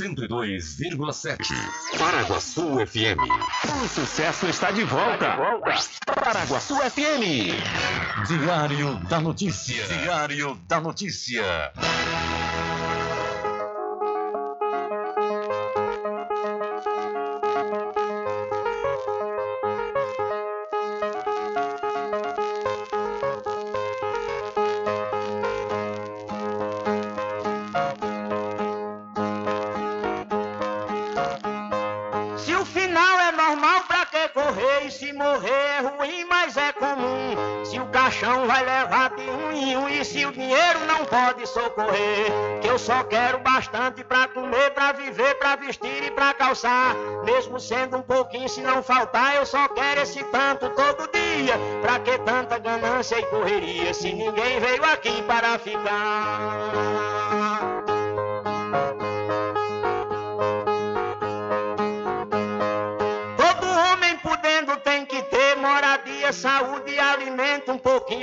[0.00, 1.52] 102,7.
[1.98, 3.20] Paraguaçu FM.
[3.84, 5.36] O sucesso está de volta.
[6.06, 7.52] Paraguaçu FM.
[8.26, 9.86] Diário da Notícia.
[9.86, 11.70] Diário da Notícia.
[41.60, 42.60] Socorrer.
[42.60, 46.94] Que eu só quero bastante pra comer, pra viver, pra vestir e pra calçar.
[47.24, 51.54] Mesmo sendo um pouquinho, se não faltar, eu só quero esse tanto todo dia.
[51.82, 57.00] Pra que tanta ganância e correria, se ninguém veio aqui para ficar?
[66.32, 67.78] Saúde e alimento, um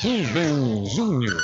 [0.00, 1.42] Rubem Júnior.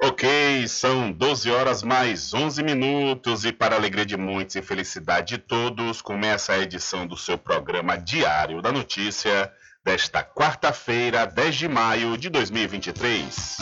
[0.00, 5.38] Ok, são 12 horas mais 11 minutos e para alegria de muitos e felicidade de
[5.38, 9.52] todos, começa a edição do seu programa Diário da Notícia
[9.84, 13.56] desta quarta-feira, 10 de maio de 2023.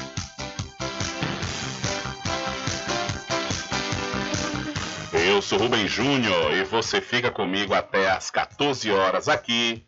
[5.15, 9.88] Eu sou Rubem Júnior e você fica comigo até às 14 horas aqui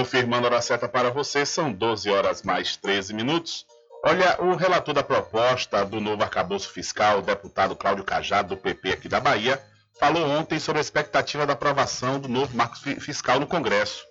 [0.00, 3.66] Confirmando a hora certa para você, são 12 horas mais 13 minutos.
[4.02, 8.92] Olha, o relator da proposta do novo arcabouço fiscal, o deputado Cláudio Cajado, do PP
[8.92, 9.62] aqui da Bahia,
[9.98, 14.02] falou ontem sobre a expectativa da aprovação do novo marco fiscal no Congresso.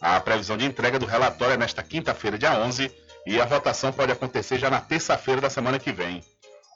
[0.00, 2.90] A previsão de entrega do relatório é nesta quinta-feira, dia 11,
[3.26, 6.24] e a votação pode acontecer já na terça-feira da semana que vem.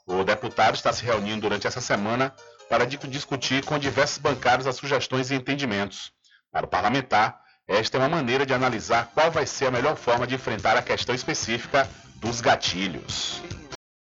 [0.05, 2.35] O deputado está se reunindo durante essa semana
[2.69, 6.11] para discutir com diversos bancários as sugestões e entendimentos.
[6.51, 10.25] Para o parlamentar, esta é uma maneira de analisar qual vai ser a melhor forma
[10.25, 13.43] de enfrentar a questão específica dos gatilhos.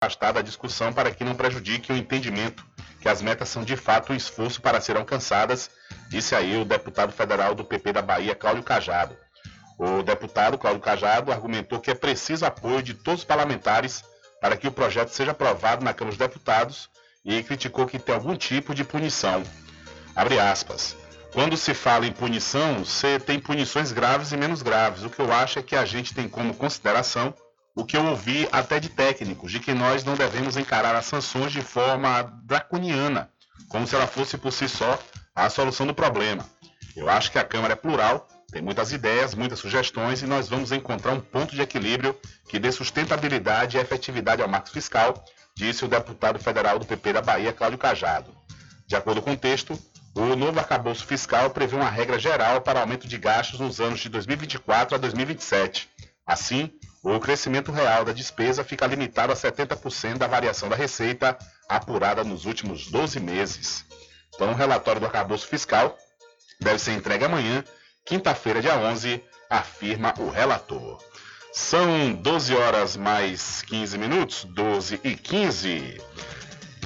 [0.01, 2.65] Afastada a discussão para que não prejudique o entendimento
[3.01, 5.69] que as metas são de fato um esforço para serem alcançadas,
[6.07, 9.17] disse aí o deputado federal do PP da Bahia, Cláudio Cajado.
[9.77, 14.01] O deputado Cláudio Cajado argumentou que é preciso apoio de todos os parlamentares
[14.39, 16.89] para que o projeto seja aprovado na Câmara dos Deputados
[17.25, 19.43] e criticou que tem algum tipo de punição.
[20.15, 20.95] Abre aspas.
[21.33, 25.03] Quando se fala em punição, você tem punições graves e menos graves.
[25.03, 27.33] O que eu acho é que a gente tem como consideração
[27.73, 31.53] o que eu ouvi até de técnicos, de que nós não devemos encarar as sanções
[31.53, 33.29] de forma draconiana,
[33.69, 34.99] como se ela fosse por si só
[35.33, 36.45] a solução do problema.
[36.97, 40.73] Eu acho que a Câmara é plural, tem muitas ideias, muitas sugestões e nós vamos
[40.73, 42.13] encontrar um ponto de equilíbrio
[42.49, 45.23] que dê sustentabilidade e efetividade ao marco fiscal,
[45.55, 48.35] disse o deputado federal do PP da Bahia, Cláudio Cajado.
[48.85, 49.79] De acordo com o texto,
[50.15, 54.09] o novo arcabouço fiscal prevê uma regra geral para aumento de gastos nos anos de
[54.09, 55.89] 2024 a 2027.
[56.25, 56.71] Assim,
[57.03, 61.37] o crescimento real da despesa fica limitado a 70% da variação da receita
[61.67, 63.85] apurada nos últimos 12 meses.
[64.35, 65.97] Então, o relatório do arcabouço fiscal
[66.59, 67.63] deve ser entregue amanhã,
[68.05, 71.01] quinta-feira, dia 11, afirma o relator.
[71.53, 76.01] São 12 horas mais 15 minutos, 12 e 15.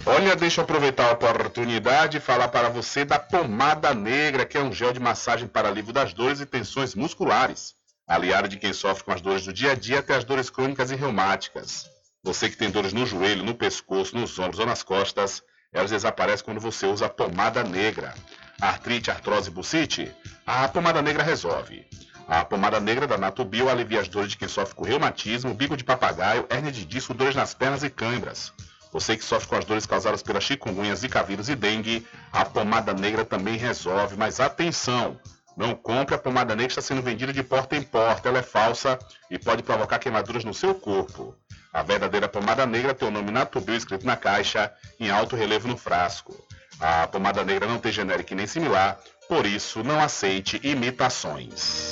[0.07, 4.61] Olha, deixa eu aproveitar a oportunidade e falar para você da pomada negra, que é
[4.61, 7.73] um gel de massagem para alívio das dores e tensões musculares,
[8.07, 10.91] aliado de quem sofre com as dores do dia a dia até as dores crônicas
[10.91, 11.89] e reumáticas.
[12.23, 15.41] Você que tem dores no joelho, no pescoço, nos ombros ou nas costas,
[15.73, 18.13] elas desaparecem quando você usa a pomada negra.
[18.61, 20.15] Artrite, artrose, bucite?
[20.45, 21.83] A pomada negra resolve.
[22.27, 25.83] A pomada negra da Natubio alivia as dores de quem sofre com reumatismo, bico de
[25.83, 28.53] papagaio, hérnia de disco, dores nas pernas e câimbras.
[28.95, 32.93] Você que sofre com as dores causadas pela chikungunya, zika vírus e dengue, a pomada
[32.93, 34.15] negra também resolve.
[34.15, 35.19] Mas atenção,
[35.57, 38.29] não compre a pomada negra que está sendo vendida de porta em porta.
[38.29, 38.97] Ela é falsa
[39.29, 41.35] e pode provocar queimaduras no seu corpo.
[41.73, 45.75] A verdadeira pomada negra tem o nome Natubio escrito na caixa, em alto relevo no
[45.75, 46.33] frasco.
[46.79, 48.97] A pomada negra não tem genérico nem similar,
[49.27, 51.91] por isso não aceite imitações.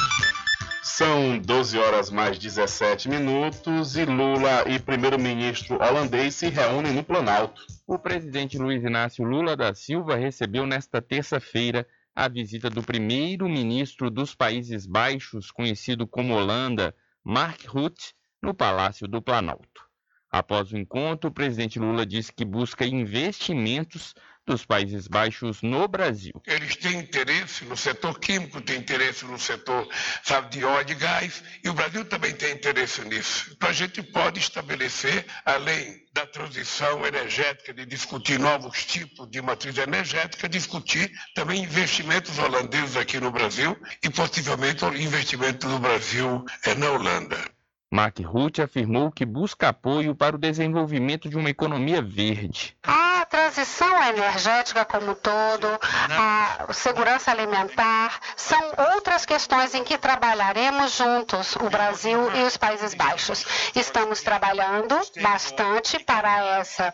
[1.01, 7.65] São 12 horas mais 17 minutos e Lula e primeiro-ministro holandês se reúnem no Planalto.
[7.87, 14.35] O presidente Luiz Inácio Lula da Silva recebeu nesta terça-feira a visita do primeiro-ministro dos
[14.35, 16.93] Países Baixos, conhecido como Holanda,
[17.23, 19.89] Mark Rutte, no Palácio do Planalto.
[20.29, 24.13] Após o encontro, o presidente Lula disse que busca investimentos
[24.51, 26.33] dos Países Baixos no Brasil.
[26.45, 29.87] Eles têm interesse no setor químico, têm interesse no setor
[30.23, 33.51] sabe, de óleo e gás, e o Brasil também tem interesse nisso.
[33.55, 39.77] Então a gente pode estabelecer, além da transição energética, de discutir novos tipos de matriz
[39.77, 46.91] energética, discutir também investimentos holandeses aqui no Brasil e possivelmente investimentos do Brasil é, na
[46.91, 47.60] Holanda.
[47.91, 52.73] Mark Rutte afirmou que busca apoio para o desenvolvimento de uma economia verde.
[52.83, 55.67] A transição energética como um todo,
[56.09, 58.61] a segurança alimentar, são
[58.95, 63.45] outras questões em que trabalharemos juntos, o Brasil e os Países Baixos.
[63.75, 66.93] Estamos trabalhando bastante para essa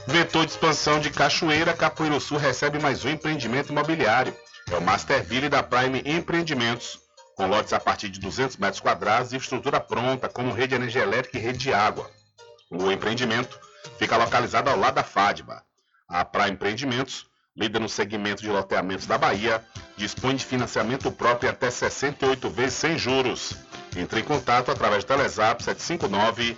[0.05, 4.35] Vetor de expansão de Cachoeira, Capoeiro Sul recebe mais um empreendimento imobiliário.
[4.69, 6.99] É o Masterville da Prime Empreendimentos,
[7.35, 11.03] com lotes a partir de 200 metros quadrados e estrutura pronta, como rede de energia
[11.03, 12.09] elétrica e rede de água.
[12.69, 13.59] O empreendimento
[13.97, 15.63] fica localizado ao lado da FADBA.
[16.07, 17.25] A Prime Empreendimentos,
[17.55, 19.63] líder no segmento de loteamentos da Bahia,
[19.95, 23.53] dispõe de financiamento próprio até 68 vezes sem juros.
[23.95, 26.57] Entre em contato através do Telezap 759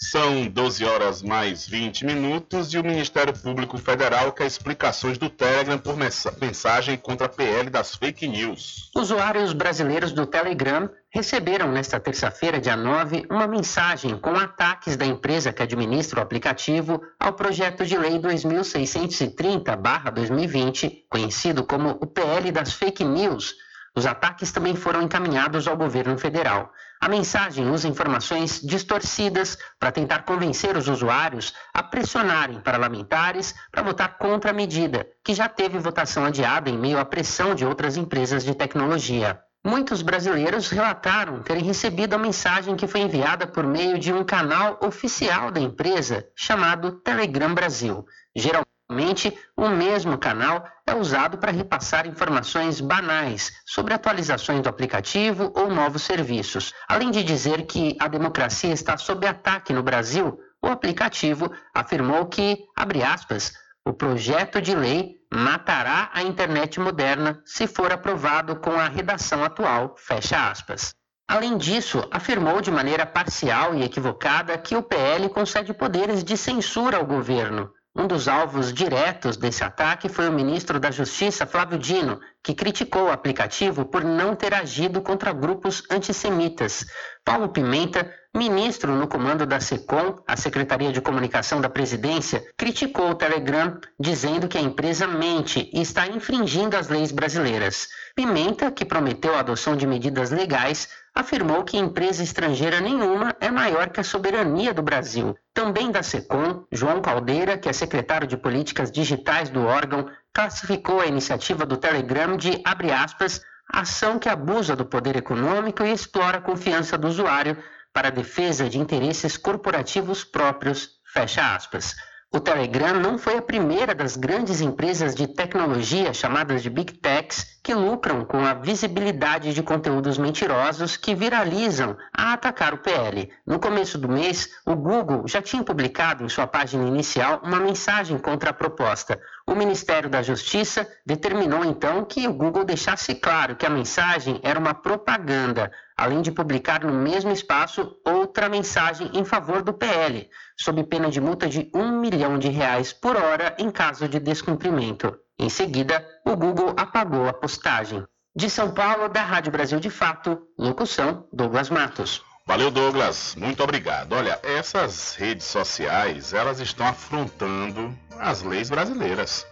[0.09, 5.77] São 12 horas mais 20 minutos e o Ministério Público Federal quer explicações do Telegram
[5.77, 5.95] por
[6.41, 8.89] mensagem contra a PL das fake news.
[8.95, 15.53] Usuários brasileiros do Telegram receberam nesta terça-feira, dia 9, uma mensagem com ataques da empresa
[15.53, 23.03] que administra o aplicativo ao projeto de lei 2630-2020, conhecido como o PL das fake
[23.03, 23.53] news
[23.95, 26.71] os ataques também foram encaminhados ao governo federal.
[27.01, 34.17] A mensagem usa informações distorcidas para tentar convencer os usuários a pressionarem parlamentares para votar
[34.17, 38.43] contra a medida, que já teve votação adiada em meio à pressão de outras empresas
[38.43, 39.39] de tecnologia.
[39.65, 44.77] Muitos brasileiros relataram terem recebido a mensagem que foi enviada por meio de um canal
[44.81, 48.05] oficial da empresa chamado Telegram Brasil.
[48.35, 55.53] Geralmente Atualmente, o mesmo canal é usado para repassar informações banais sobre atualizações do aplicativo
[55.55, 56.73] ou novos serviços.
[56.87, 62.65] Além de dizer que a democracia está sob ataque no Brasil, o aplicativo afirmou que,
[62.75, 63.53] abre aspas,
[63.85, 69.93] o projeto de lei matará a internet moderna se for aprovado com a redação atual,
[69.99, 70.95] fecha aspas.
[71.27, 76.97] Além disso, afirmou de maneira parcial e equivocada que o PL concede poderes de censura
[76.97, 77.71] ao governo.
[77.95, 83.05] Um dos alvos diretos desse ataque foi o ministro da Justiça, Flávio Dino, que criticou
[83.05, 86.85] o aplicativo por não ter agido contra grupos antissemitas.
[87.25, 93.15] Paulo Pimenta, ministro no comando da SECOM, a Secretaria de Comunicação da Presidência, criticou o
[93.15, 97.87] Telegram, dizendo que a empresa mente e está infringindo as leis brasileiras.
[98.15, 103.89] Pimenta, que prometeu a adoção de medidas legais, afirmou que empresa estrangeira nenhuma é maior
[103.89, 105.37] que a soberania do Brasil.
[105.53, 111.07] Também da SECOM, João Caldeira, que é secretário de Políticas Digitais do órgão, classificou a
[111.07, 116.41] iniciativa do Telegram de, abre aspas, ação que abusa do poder econômico e explora a
[116.41, 117.57] confiança do usuário
[117.93, 121.95] para a defesa de interesses corporativos próprios, fecha aspas.
[122.31, 127.59] O Telegram não foi a primeira das grandes empresas de tecnologia chamadas de Big Techs
[127.63, 133.31] que lucram com a visibilidade de conteúdos mentirosos que viralizam a atacar o PL.
[133.47, 138.19] No começo do mês, o Google já tinha publicado em sua página inicial uma mensagem
[138.19, 139.19] contra a proposta.
[139.49, 144.59] O Ministério da Justiça determinou então que o Google deixasse claro que a mensagem era
[144.59, 150.83] uma propaganda, além de publicar no mesmo espaço outra mensagem em favor do PL, sob
[150.83, 155.17] pena de multa de um milhão de reais por hora em caso de descumprimento.
[155.39, 158.05] Em seguida, o Google apagou a postagem.
[158.35, 162.23] De São Paulo, da Rádio Brasil de Fato, locução Douglas Matos.
[162.49, 163.35] Valeu, Douglas.
[163.35, 164.13] Muito obrigado.
[164.13, 169.45] Olha, essas redes sociais, elas estão afrontando as leis brasileiras.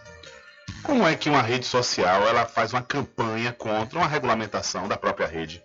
[0.82, 5.28] Como é que uma rede social ela faz uma campanha contra uma regulamentação da própria
[5.28, 5.62] rede?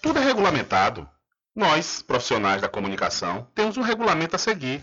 [0.00, 1.06] Tudo é regulamentado.
[1.54, 4.80] Nós, profissionais da comunicação, temos um regulamento a seguir.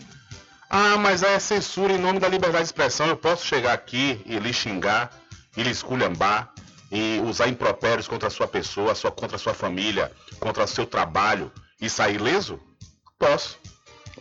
[0.70, 3.08] Ah, mas é censura em nome da liberdade de expressão.
[3.08, 5.10] Eu posso chegar aqui e lhe xingar,
[5.58, 6.54] e lhe esculhambar,
[6.92, 10.86] e usar impropérios contra a sua pessoa, sua, contra a sua família, contra o seu
[10.86, 12.60] trabalho e sair leso?
[13.18, 13.60] Posso.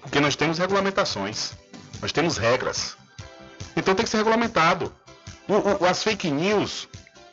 [0.01, 1.53] Porque nós temos regulamentações.
[2.01, 2.97] Nós temos regras.
[3.77, 4.93] Então tem que ser regulamentado.
[5.49, 6.89] O, o, as fake news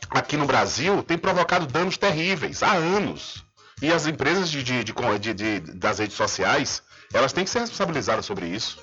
[0.10, 3.44] aqui no Brasil têm provocado danos terríveis há anos.
[3.82, 4.84] E as empresas de, de,
[5.34, 6.82] de, das redes sociais,
[7.13, 8.80] elas têm que ser responsabilizadas sobre isso.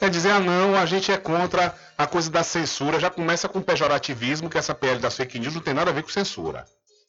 [0.00, 3.62] É dizer, ah não, a gente é contra a coisa da censura, já começa com
[3.62, 6.64] pejorativismo, que essa PL das fake news não tem nada a ver com censura.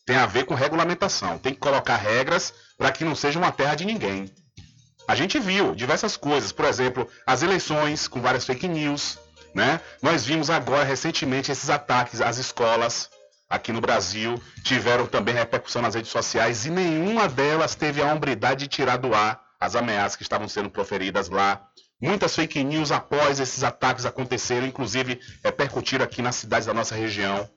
[0.05, 1.37] Tem a ver com regulamentação.
[1.37, 4.31] Tem que colocar regras para que não seja uma terra de ninguém.
[5.07, 9.17] A gente viu diversas coisas, por exemplo, as eleições com várias fake news,
[9.53, 9.81] né?
[10.01, 13.09] Nós vimos agora recentemente esses ataques às escolas
[13.49, 18.61] aqui no Brasil, tiveram também repercussão nas redes sociais e nenhuma delas teve a hombridade
[18.61, 21.61] de tirar do ar as ameaças que estavam sendo proferidas lá
[22.03, 27.49] Muitas fake news após esses ataques acontecerem, inclusive repercutiram aqui nas cidades da nossa região.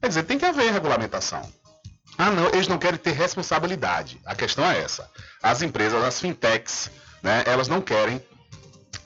[0.00, 1.42] Quer dizer, tem que haver regulamentação.
[2.16, 4.18] Ah, não, eles não querem ter responsabilidade.
[4.24, 5.10] A questão é essa.
[5.42, 6.90] As empresas, as fintechs,
[7.22, 8.24] né, elas não querem.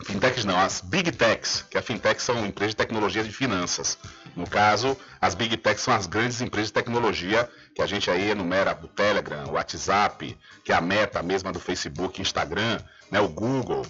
[0.04, 3.98] Fintechs não, as big techs, que a fintech são empresas de tecnologia de finanças.
[4.36, 8.30] No caso, as big techs são as grandes empresas de tecnologia que a gente aí
[8.30, 12.78] enumera o Telegram, o WhatsApp, que é a meta mesma do Facebook, Instagram,
[13.10, 13.84] né, o Google,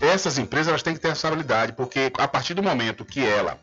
[0.00, 3.58] essas empresas elas têm que ter responsabilidade, porque a partir do momento que ela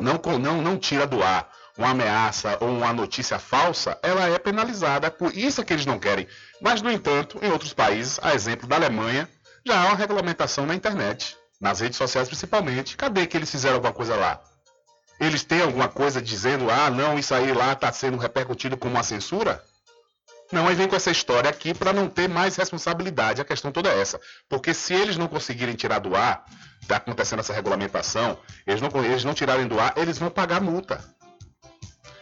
[0.00, 5.10] não, não, não tira do ar uma ameaça ou uma notícia falsa, ela é penalizada.
[5.10, 6.26] Por isso é que eles não querem.
[6.60, 9.28] Mas, no entanto, em outros países, a exemplo da Alemanha,
[9.64, 12.96] já há uma regulamentação na internet, nas redes sociais principalmente.
[12.96, 14.40] Cadê que eles fizeram alguma coisa lá?
[15.20, 19.02] Eles têm alguma coisa dizendo, ah, não, isso aí lá está sendo repercutido como uma
[19.02, 19.62] censura?
[20.50, 23.40] Não, aí vem com essa história aqui para não ter mais responsabilidade.
[23.40, 24.18] A questão toda é essa.
[24.48, 26.44] Porque se eles não conseguirem tirar do ar,
[26.80, 31.04] está acontecendo essa regulamentação, eles não, eles não tirarem do ar, eles vão pagar multa.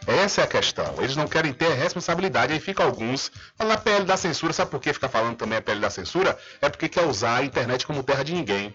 [0.07, 0.95] Essa é a questão.
[0.99, 2.53] Eles não querem ter responsabilidade.
[2.53, 4.53] Aí fica alguns falando a PL da censura.
[4.53, 6.37] Sabe por que fica falando também a PL da censura?
[6.61, 8.75] É porque quer usar a internet como terra de ninguém.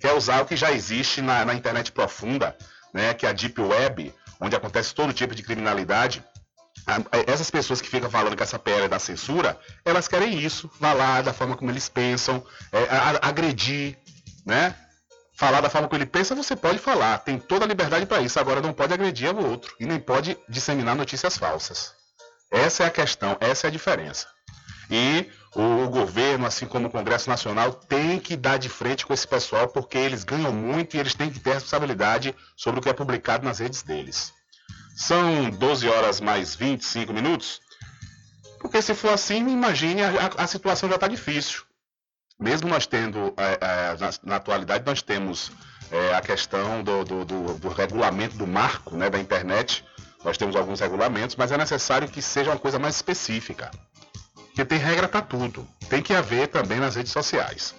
[0.00, 2.56] Quer usar o que já existe na, na internet profunda,
[2.92, 6.22] né, que é a Deep Web, onde acontece todo tipo de criminalidade
[7.26, 11.22] essas pessoas que ficam falando que essa PL é da censura, elas querem isso, falar
[11.22, 12.86] da forma como eles pensam, é,
[13.22, 13.98] agredir,
[14.44, 14.74] né?
[15.34, 18.38] Falar da forma como ele pensa, você pode falar, tem toda a liberdade para isso,
[18.38, 21.92] agora não pode agredir o outro e nem pode disseminar notícias falsas.
[22.50, 24.28] Essa é a questão, essa é a diferença.
[24.88, 29.12] E o, o governo, assim como o Congresso Nacional, tem que dar de frente com
[29.12, 32.88] esse pessoal, porque eles ganham muito e eles têm que ter responsabilidade sobre o que
[32.88, 34.32] é publicado nas redes deles.
[34.96, 37.60] São 12 horas mais 25 minutos.
[38.58, 41.62] Porque se for assim, imagine, a, a situação já está difícil.
[42.40, 45.52] Mesmo nós tendo, é, é, na, na, atualidade, nós temos
[45.90, 49.84] é, a questão do, do, do, do, regulamento do marco né, da internet.
[50.24, 53.70] Nós temos alguns regulamentos, mas é necessário que seja uma coisa mais específica.
[54.34, 55.68] Porque tem regra para tudo.
[55.90, 57.74] Tem que haver também nas redes sociais.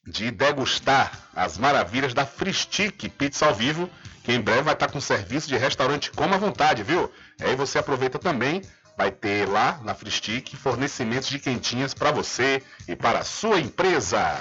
[0.06, 3.90] de degustar as maravilhas da Fristic Pizza ao vivo,
[4.24, 7.12] que em breve vai estar com serviço de restaurante como à vontade, viu?
[7.42, 8.62] Aí você aproveita também,
[8.98, 14.38] vai ter lá na Fristic fornecimentos de quentinhas para você e para a sua empresa.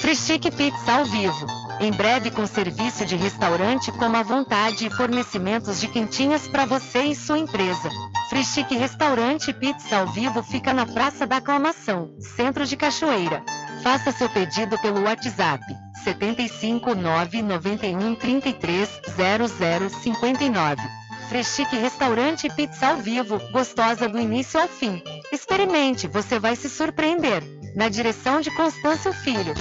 [0.00, 1.46] Frischique Pizza ao vivo.
[1.78, 7.02] Em breve com serviço de restaurante como à vontade e fornecimentos de quentinhas para você
[7.02, 7.90] e sua empresa.
[8.30, 13.44] Frischique Restaurante Pizza ao vivo fica na Praça da Aclamação, Centro de Cachoeira.
[13.82, 15.62] Faça seu pedido pelo WhatsApp
[16.02, 18.88] 75 991 33
[19.90, 20.82] 0059.
[21.28, 25.02] Freschique Restaurante Pizza ao vivo, gostosa do início ao fim.
[25.30, 27.59] Experimente, você vai se surpreender.
[27.74, 29.54] Na direção de Constâncio Filho.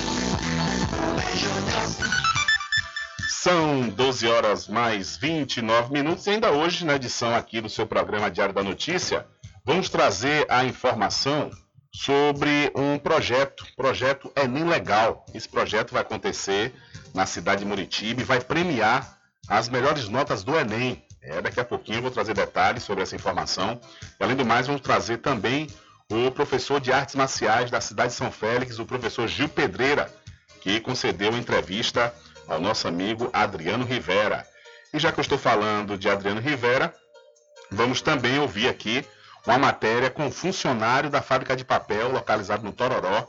[3.30, 8.30] São 12 horas mais 29 minutos e ainda hoje, na edição aqui do seu programa
[8.30, 9.26] Diário da Notícia,
[9.64, 11.50] vamos trazer a informação
[11.94, 15.26] sobre um projeto, projeto Enem Legal.
[15.34, 16.74] Esse projeto vai acontecer
[17.14, 19.18] na cidade de Muritiba e vai premiar
[19.48, 21.04] as melhores notas do Enem.
[21.22, 23.80] É, daqui a pouquinho eu vou trazer detalhes sobre essa informação.
[24.20, 25.68] E, além do mais, vamos trazer também
[26.10, 30.12] o professor de artes marciais da cidade de São Félix, o professor Gil Pedreira,
[30.60, 32.14] que concedeu entrevista
[32.48, 34.46] ao nosso amigo Adriano Rivera.
[34.92, 36.94] E já que eu estou falando de Adriano Rivera,
[37.72, 39.06] vamos também ouvir aqui
[39.46, 43.28] uma matéria com um funcionário da fábrica de papel localizado no Tororó,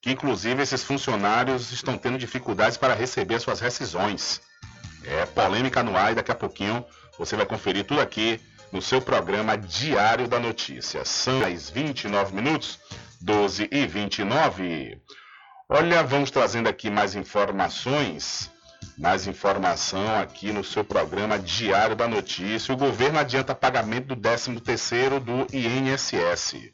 [0.00, 4.40] que inclusive esses funcionários estão tendo dificuldades para receber suas rescisões.
[5.04, 6.84] É polêmica no ar e daqui a pouquinho
[7.18, 8.40] você vai conferir tudo aqui
[8.72, 11.04] no seu programa Diário da Notícia.
[11.04, 12.80] São mais 29 minutos,
[13.20, 15.00] 12 e 29.
[15.68, 18.50] Olha, vamos trazendo aqui mais informações.
[18.98, 22.74] Mais informação aqui no seu programa Diário da Notícia.
[22.74, 26.70] O governo adianta pagamento do 13º do INSS.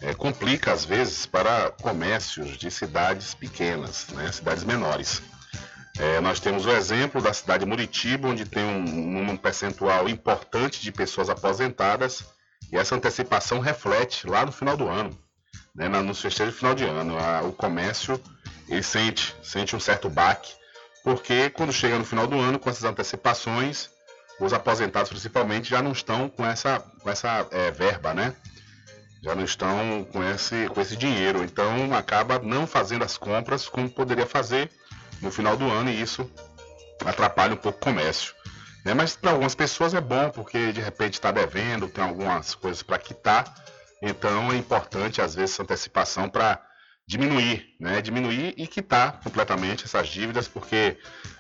[0.01, 5.23] é, complica, às vezes, para comércios de cidades pequenas, né, cidades menores.
[5.99, 10.81] É, nós temos o exemplo da cidade de Muritiba, onde tem um, um percentual importante
[10.81, 12.25] de pessoas aposentadas
[12.71, 15.19] E essa antecipação reflete lá no final do ano,
[15.75, 17.19] né, nos festejos de final de ano.
[17.19, 18.21] A, o comércio
[18.69, 20.53] ele sente, sente um certo baque,
[21.03, 23.91] porque quando chega no final do ano, com essas antecipações,
[24.39, 28.37] os aposentados principalmente já não estão com essa, com essa é, verba, né?
[29.23, 31.43] Já não estão com esse, com esse dinheiro.
[31.43, 34.71] Então acaba não fazendo as compras como poderia fazer
[35.21, 36.31] no final do ano e isso
[37.05, 38.35] atrapalha um pouco o comércio.
[38.85, 38.95] Né?
[38.95, 42.99] Mas para algumas pessoas é bom porque de repente está devendo, tem algumas coisas para
[42.99, 43.53] quitar.
[44.03, 46.63] Então é importante às vezes essa antecipação para
[47.09, 48.03] diminuir, né?
[48.03, 50.99] Diminuir e quitar completamente essas dívidas, porque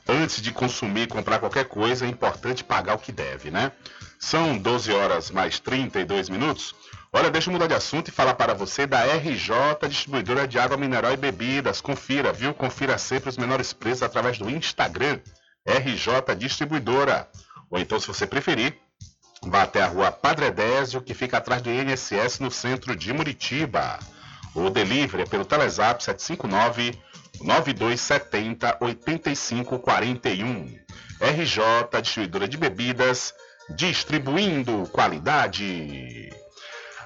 [0.09, 3.71] antes de consumir, comprar qualquer coisa, é importante pagar o que deve, né?
[4.19, 6.75] São 12 horas mais 32 minutos.
[7.11, 10.77] Olha, deixa eu mudar de assunto e falar para você da RJ Distribuidora de Água
[10.77, 11.81] Mineral e Bebidas.
[11.81, 12.53] Confira, viu?
[12.53, 15.19] Confira sempre os menores preços através do Instagram
[15.67, 17.27] RJ Distribuidora.
[17.71, 18.79] Ou então, se você preferir,
[19.43, 23.99] vá até a rua Padre Edésio, que fica atrás do INSS no centro de Muritiba.
[24.55, 26.99] O delivery é pelo Telezap 759
[27.41, 30.79] 9270 8541.
[31.21, 33.33] RJ Distribuidora de Bebidas,
[33.71, 36.31] distribuindo qualidade.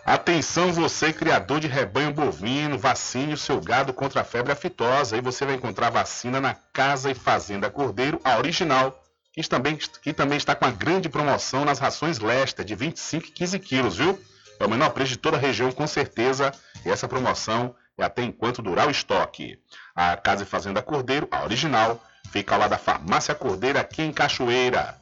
[0.05, 5.15] Atenção você criador de rebanho bovino, vacine o seu gado contra a febre aftosa.
[5.15, 9.01] Aí você vai encontrar vacina na Casa e Fazenda Cordeiro, a original,
[9.33, 13.31] que também, que também está com a grande promoção nas rações Lesta, de 25 e
[13.31, 14.21] 15 quilos, viu?
[14.59, 16.53] É o menor preço de toda a região, com certeza.
[16.85, 19.57] E essa promoção é até enquanto durar o estoque.
[19.95, 25.02] A Casa e Fazenda Cordeiro, a original, fica lado da Farmácia Cordeiro, aqui em Cachoeira.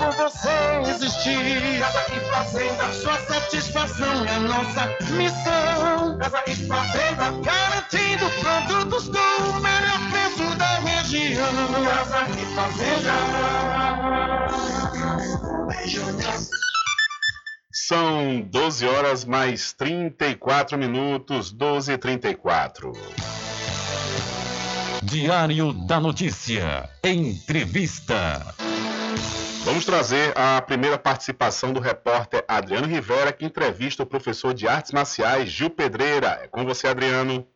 [0.00, 0.48] por você
[0.88, 1.78] existir.
[1.80, 6.18] Casa e fazenda, sua satisfação é nossa missão.
[6.18, 11.52] Casa e fazenda, garantindo produtos com o melhor preço da região.
[11.84, 13.12] Casa e fazenda.
[17.72, 22.92] São 12 horas mais 34 minutos, 12 e 34.
[25.02, 26.88] Diário da Notícia.
[27.02, 28.54] Entrevista.
[29.62, 34.90] Vamos trazer a primeira participação do repórter Adriano Rivera, que entrevista o professor de artes
[34.90, 36.40] marciais Gil Pedreira.
[36.42, 37.46] É com você, Adriano.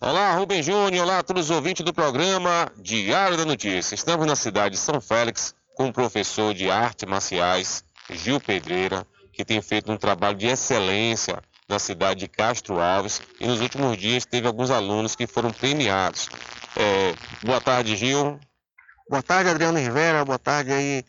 [0.00, 1.04] Olá, Rubem Júnior.
[1.04, 3.94] Olá a todos os ouvintes do programa Diário da Notícia.
[3.94, 9.44] Estamos na cidade de São Félix com o professor de artes marciais Gil Pedreira, que
[9.44, 14.26] tem feito um trabalho de excelência na cidade de Castro Alves e nos últimos dias
[14.26, 16.28] teve alguns alunos que foram premiados.
[16.76, 17.14] É,
[17.46, 18.40] boa tarde, Gil.
[19.10, 20.24] Boa tarde, Adriano Rivera.
[20.24, 21.04] Boa tarde aí,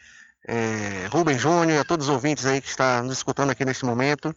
[0.48, 4.36] é, Rubem Júnior a todos os ouvintes aí que estão nos escutando aqui nesse momento.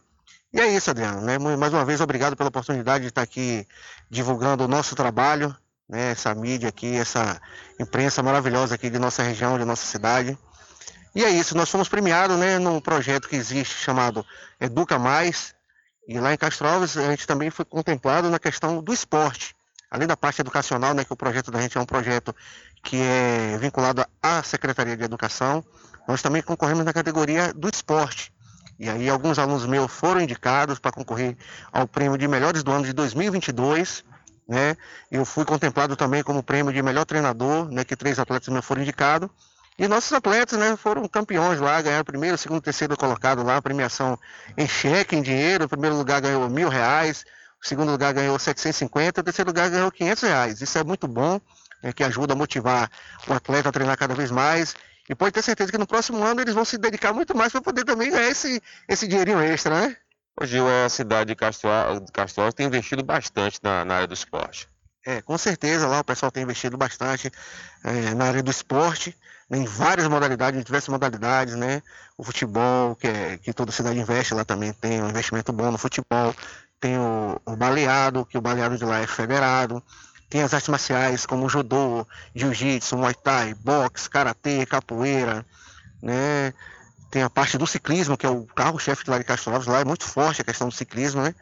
[0.52, 1.22] E é isso, Adriano.
[1.22, 1.38] Né?
[1.38, 3.66] Mais uma vez, obrigado pela oportunidade de estar aqui
[4.10, 5.56] divulgando o nosso trabalho,
[5.88, 6.10] né?
[6.10, 7.40] essa mídia aqui, essa
[7.80, 10.36] imprensa maravilhosa aqui de nossa região, de nossa cidade.
[11.14, 14.26] E é isso, nós fomos premiados né, num projeto que existe chamado
[14.60, 15.54] Educa Mais.
[16.06, 19.53] E lá em Castro Alves a gente também foi contemplado na questão do esporte.
[19.94, 22.34] Além da parte educacional, né, que o projeto da gente é um projeto
[22.82, 25.64] que é vinculado à Secretaria de Educação,
[26.08, 28.34] nós também concorremos na categoria do esporte.
[28.76, 31.36] E aí alguns alunos meus foram indicados para concorrer
[31.72, 34.04] ao prêmio de melhores do ano de 2022,
[34.48, 34.76] né?
[35.12, 38.82] Eu fui contemplado também como prêmio de melhor treinador, né, que três atletas meus foram
[38.82, 39.30] indicados.
[39.78, 44.18] E nossos atletas, né, foram campeões lá, ganharam primeiro, segundo, terceiro colocado lá, premiação
[44.56, 45.66] em cheque, em dinheiro.
[45.66, 47.24] O primeiro lugar ganhou mil reais,
[47.64, 50.60] o segundo lugar ganhou 750, o terceiro lugar ganhou 500 reais.
[50.60, 51.40] Isso é muito bom,
[51.82, 52.90] né, que ajuda a motivar
[53.26, 54.74] o atleta a treinar cada vez mais.
[55.08, 57.62] E pode ter certeza que no próximo ano eles vão se dedicar muito mais para
[57.62, 59.96] poder também ganhar esse, esse dinheirinho extra, né?
[60.38, 64.68] O Gil, é a cidade de Castro tem investido bastante na, na área do esporte.
[65.06, 67.30] É, com certeza lá o pessoal tem investido bastante
[67.82, 69.16] é, na área do esporte
[69.50, 71.82] em várias modalidades, em diversas modalidades, né?
[72.16, 75.78] O futebol, que, é, que toda cidade investe lá também, tem um investimento bom no
[75.78, 76.34] futebol.
[76.84, 79.82] Tem o, o baleado, que o baleado de lá é federado.
[80.28, 85.46] Tem as artes marciais como judô, jiu-jitsu, muay thai, boxe, karatê, capoeira,
[86.02, 86.52] né?
[87.10, 89.80] Tem a parte do ciclismo, que é o carro-chefe de lá de Castro Alves, lá
[89.80, 91.34] é muito forte a questão do ciclismo, né?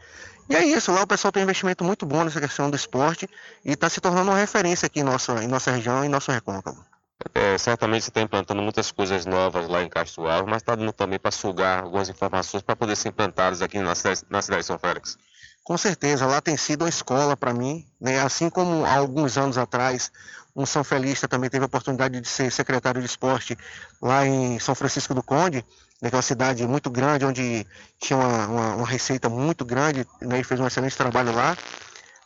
[0.48, 3.28] E é isso, lá o pessoal tem um investimento muito bom nessa questão do esporte
[3.64, 6.30] e está se tornando uma referência aqui em nossa, em nossa região e em nosso
[6.30, 6.86] recôncavo.
[7.34, 10.92] É, certamente você está implantando muitas coisas novas lá em Castro Alves, mas está dando
[10.92, 14.66] também para sugar algumas informações para poder ser implantadas aqui na cidade, na cidade de
[14.66, 15.18] São Félix.
[15.64, 18.20] Com certeza, lá tem sido uma escola para mim, né?
[18.20, 20.10] Assim como há alguns anos atrás,
[20.56, 23.56] um São Felista também teve a oportunidade de ser secretário de esporte
[24.00, 25.64] lá em São Francisco do Conde,
[26.00, 27.64] naquela cidade muito grande, onde
[28.00, 30.40] tinha uma, uma, uma receita muito grande, né?
[30.40, 31.56] E fez um excelente trabalho lá.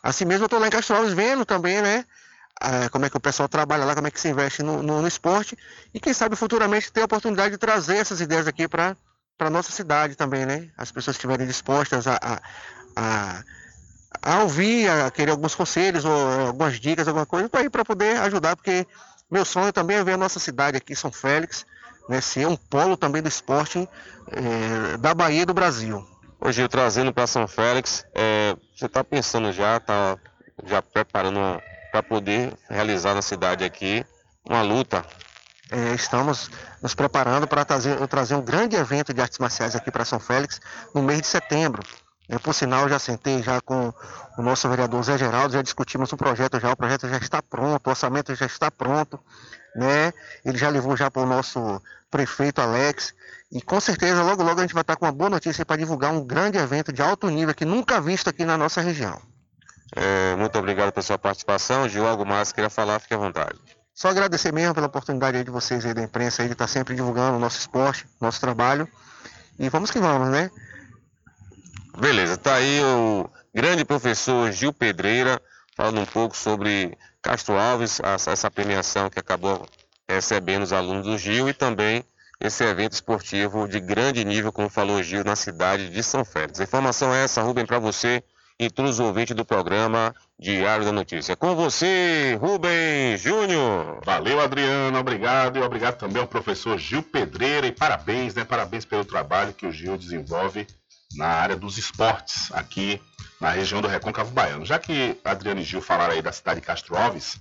[0.01, 2.05] Assim mesmo, eu estou lá em Castro Alves vendo também, né?
[2.59, 4.99] Ah, como é que o pessoal trabalha lá, como é que se investe no, no,
[5.01, 5.55] no esporte
[5.93, 8.97] e quem sabe futuramente ter a oportunidade de trazer essas ideias aqui para
[9.37, 10.69] para nossa cidade também, né?
[10.75, 12.41] As pessoas estiverem dispostas a, a,
[12.97, 13.43] a,
[14.21, 18.17] a ouvir, a querer alguns conselhos ou algumas dicas, alguma coisa, para ir para poder
[18.21, 18.87] ajudar, porque
[19.29, 21.65] meu sonho também é ver a nossa cidade aqui, São Félix,
[22.09, 23.87] né, ser um polo também do esporte
[24.31, 26.05] é, da Bahia e do Brasil.
[26.39, 30.17] Hoje, trazendo para São Félix, é, você está pensando já, está
[30.65, 34.05] já preparando para poder realizar na cidade aqui
[34.45, 35.05] uma luta?
[35.69, 36.49] É, estamos
[36.81, 40.61] nos preparando para trazer, trazer um grande evento de artes marciais aqui para São Félix
[40.95, 41.83] no mês de setembro.
[42.29, 43.93] É, por sinal, já sentei já com
[44.37, 47.87] o nosso vereador Zé Geraldo, já discutimos o projeto já, o projeto já está pronto,
[47.87, 49.17] o orçamento já está pronto,
[49.75, 50.11] né?
[50.43, 53.13] Ele já levou já para o nosso prefeito Alex,
[53.51, 56.11] e com certeza logo logo a gente vai estar com uma boa notícia para divulgar
[56.11, 59.21] um grande evento de alto nível que nunca visto aqui na nossa região.
[59.95, 61.87] É, muito obrigado pela sua participação.
[61.87, 63.57] Gil, algo mais queria falar, fique à vontade.
[63.93, 67.37] Só agradecer mesmo pela oportunidade de vocês aí da imprensa aí de estar sempre divulgando
[67.37, 68.87] o nosso esporte, nosso trabalho.
[69.57, 70.51] E vamos que vamos, né?
[71.99, 75.41] Beleza, tá aí o grande professor Gil Pedreira
[75.75, 79.67] falando um pouco sobre Castro Alves, essa premiação que acabou
[80.07, 82.03] recebendo os alunos do Gil e também
[82.39, 86.59] esse evento esportivo de grande nível, como falou Gil, na cidade de São Félix.
[86.59, 88.23] Informação é essa, Rubem, para você
[88.59, 91.35] e todos os ouvintes do programa Diário da Notícia.
[91.35, 94.01] Com você, Rubem Júnior.
[94.05, 95.57] Valeu, Adriano, obrigado.
[95.57, 97.65] E obrigado também ao professor Gil Pedreira.
[97.65, 98.43] E parabéns, né?
[98.43, 100.65] Parabéns pelo trabalho que o Gil desenvolve
[101.15, 103.01] na área dos esportes aqui
[103.39, 104.65] na região do Recôncavo Baiano.
[104.65, 107.39] Já que Adriano e Gil falaram aí da cidade de Castro Alves,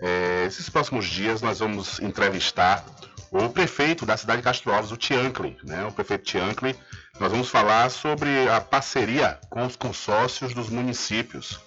[0.00, 2.84] é, esses próximos dias nós vamos entrevistar
[3.30, 5.84] o prefeito da cidade de Castro Alves, o Tiankle, né?
[5.84, 6.76] O prefeito Tiankle.
[7.18, 11.60] Nós vamos falar sobre a parceria com os consórcios dos municípios.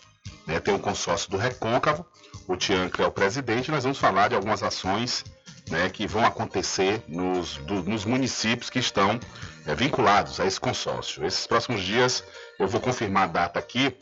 [0.45, 0.59] Né?
[0.59, 2.05] Tem o consórcio do Recôncavo,
[2.47, 5.25] o Tiankle é o presidente, nós vamos falar de algumas ações
[5.69, 9.19] né, que vão acontecer nos, do, nos municípios que estão
[9.65, 11.25] é, vinculados a esse consórcio.
[11.25, 12.23] Esses próximos dias
[12.59, 13.95] eu vou confirmar a data aqui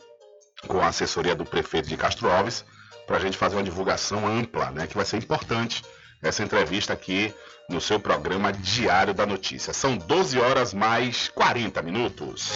[0.66, 2.64] com a assessoria do prefeito de Castro Alves
[3.06, 5.84] para a gente fazer uma divulgação ampla, né, que vai ser importante
[6.22, 7.32] essa entrevista aqui
[7.68, 9.72] no seu programa Diário da Notícia.
[9.72, 12.50] São 12 horas mais 40 minutos.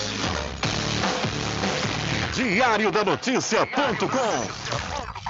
[2.35, 5.00] Diário da Notícia.com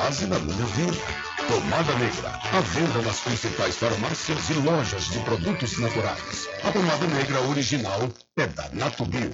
[0.00, 0.96] da minha vida.
[1.46, 6.48] Pomada Negra, à venda nas principais farmácias e lojas de produtos naturais.
[6.64, 8.08] A pomada negra original
[8.38, 9.30] é da Natubio.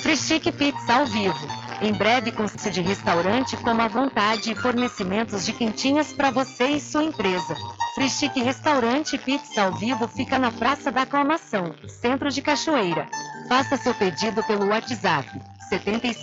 [0.00, 1.46] Frischique Pizza ao vivo.
[1.82, 6.80] Em breve consiste de restaurante como a vontade e fornecimentos de quentinhas para você e
[6.80, 7.54] sua empresa.
[7.94, 13.06] Frischique Restaurante Pizza ao vivo fica na Praça da Aclamação, Centro de Cachoeira.
[13.48, 16.14] Faça seu pedido pelo WhatsApp 75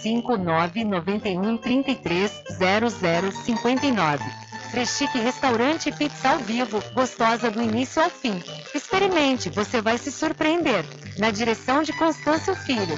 [4.74, 4.74] 991 33 0059.
[4.74, 8.42] Freschique Restaurante Pizza ao Vivo, gostosa do início ao fim.
[8.74, 10.84] Experimente, você vai se surpreender.
[11.20, 12.98] Na direção de Constâncio Filho.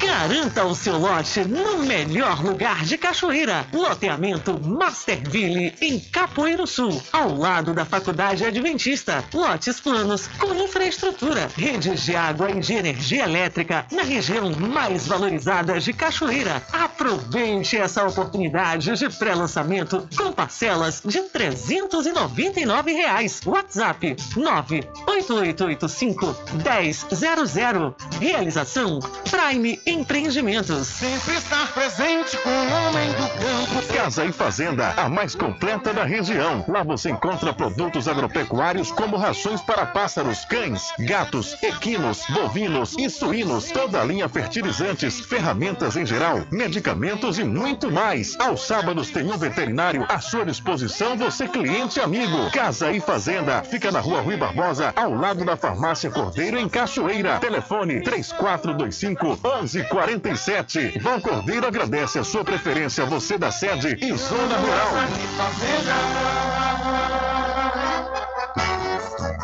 [0.00, 3.66] Garanta o seu lote no melhor lugar de Cachoeira.
[3.72, 9.22] Loteamento Masterville, em Capoeiro Sul, ao lado da Faculdade Adventista.
[9.34, 15.78] Lotes planos com infraestrutura, redes de água e de energia elétrica na região mais valorizada
[15.78, 16.62] de Cachoeira.
[16.72, 23.40] Aproveite essa oportunidade de pré-lançamento com parcelas de 399 reais.
[23.44, 27.94] WhatsApp 98885 1000 1.0.
[28.20, 29.00] Realização
[29.30, 30.88] Prime Empreendimentos.
[30.88, 33.94] Sempre estar presente com o homem do campo.
[33.94, 36.64] Casa e Fazenda, a mais completa da região.
[36.68, 43.70] Lá você encontra produtos agropecuários como rações para pássaros, cães, gatos, equinos, bovinos e suínos,
[43.70, 48.38] toda a linha fertilizantes, ferramentas em geral, medicamentos e muito mais.
[48.40, 52.50] Aos sábados tem um veterinário à sua disposição, você cliente amigo.
[52.50, 57.38] Casa e Fazenda, fica na rua Rui Barbosa, ao lado da farmácia Cordeiro, em Cachoeira.
[57.38, 60.98] Telefone 3425 1147.
[61.00, 64.92] Vão Cordeiro agradece a sua preferência, você da sede e zona rural.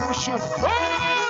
[0.07, 0.33] Puxa,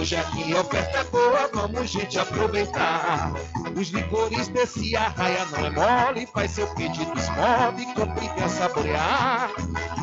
[0.00, 3.32] hoje aqui a oferta é boa, vamos gente aproveitar.
[3.76, 9.50] Os licores desse arraia não é mole, faz seu pedido, esmove, compre e saborear.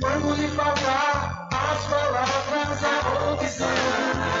[0.00, 4.40] Quando lhe faltar as palavras, a opção.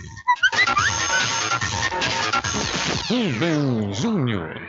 [3.07, 4.61] Rubem Júnior.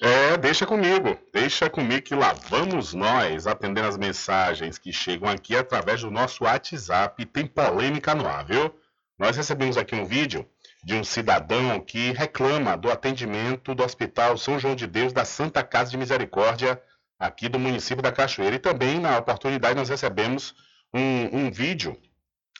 [0.00, 5.56] É, deixa comigo, deixa comigo que lá vamos nós atendendo as mensagens que chegam aqui
[5.56, 7.26] através do nosso WhatsApp.
[7.26, 8.72] Tem polêmica no ar, viu?
[9.18, 10.46] Nós recebemos aqui um vídeo
[10.86, 15.60] de um cidadão que reclama do atendimento do Hospital São João de Deus da Santa
[15.64, 16.80] Casa de Misericórdia,
[17.18, 18.54] aqui do município da Cachoeira.
[18.54, 20.54] E também, na oportunidade, nós recebemos
[20.94, 22.00] um, um vídeo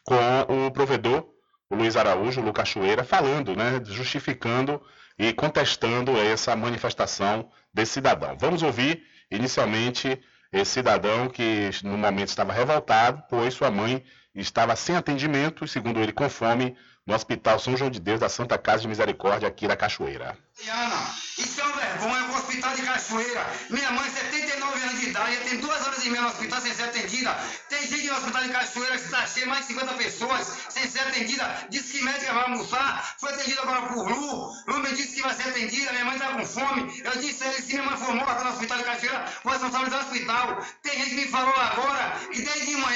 [0.03, 1.25] com o provedor,
[1.71, 4.83] o Luiz Araújo, Lu Cachoeira, falando, né, justificando
[5.17, 8.37] e contestando essa manifestação desse cidadão.
[8.41, 10.21] Vamos ouvir, inicialmente,
[10.53, 14.03] esse cidadão que no momento estava revoltado, pois sua mãe
[14.35, 18.59] estava sem atendimento segundo ele, com fome, no Hospital São João de Deus da Santa
[18.59, 20.37] Casa de Misericórdia aqui da Cachoeira.
[20.69, 23.47] Ana, isso é uma vergonha pro Hospital de Cachoeira.
[23.71, 26.85] Minha mãe, 79 anos de idade, tem duas horas e meia no hospital sem ser
[26.85, 27.39] atendida.
[27.69, 31.01] Tem gente no Hospital de Cachoeira que está cheio, mais de 50 pessoas sem ser
[31.01, 31.67] atendida.
[31.69, 34.53] Disse que médica vai almoçar, foi atendida agora por Lu.
[34.67, 37.03] Lu me disse que vai ser atendida, minha mãe está com fome.
[37.05, 40.01] Eu disse a ele, se minha mãe for morta no Hospital de Cachoeira, vou responsabilizar
[40.01, 40.67] o hospital.
[40.83, 42.96] Tem gente que me falou agora que desde de manhã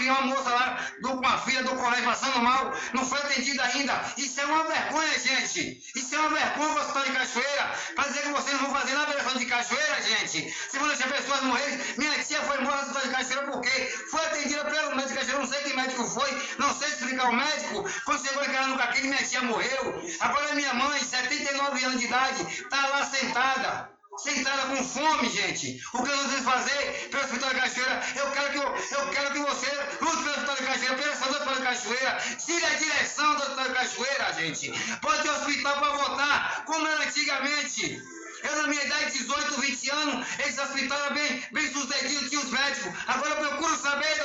[0.00, 3.18] tem uma uma moça lá do, com a filha do colégio passando mal, não foi
[3.18, 4.04] atendida ainda.
[4.16, 5.82] Isso é uma vergonha, gente.
[5.94, 7.74] Isso é uma vergonha o Hospital de Cachoeira.
[7.94, 10.54] Pra dizer que vocês não vão fazer nada na de Cachoeira, gente.
[10.70, 11.80] Se vão deixar pessoas morrerem.
[11.96, 13.70] Minha tia foi morta no Hospital de Cachoeira porque
[14.10, 15.38] foi atendida pelo médico de Cachoeira.
[15.40, 17.90] Não sei que médico foi, não sei explicar o médico.
[18.04, 20.02] Quando chegou em no caquinho, minha tia morreu.
[20.20, 25.80] Agora minha mãe, 79 anos de idade, tá lá sentada sentada com fome, gente.
[25.94, 28.02] O que nós vamos fazer pelo Hospital de Cachoeira?
[28.16, 29.66] Eu quero que, eu, eu quero que você
[30.00, 33.42] lute pelo Hospital de Cachoeira, pela saúde do Hospital de Cachoeira, tire a direção do
[33.42, 34.98] Hospital de Cachoeira, gente.
[35.00, 38.02] Pode ter hospital para votar, como era antigamente.
[38.42, 42.50] Eu, na minha idade, 18, 20 anos, esse hospital era bem, bem sucedido, tinha os
[42.50, 42.92] médicos.
[43.06, 44.16] Agora eu procuro saber,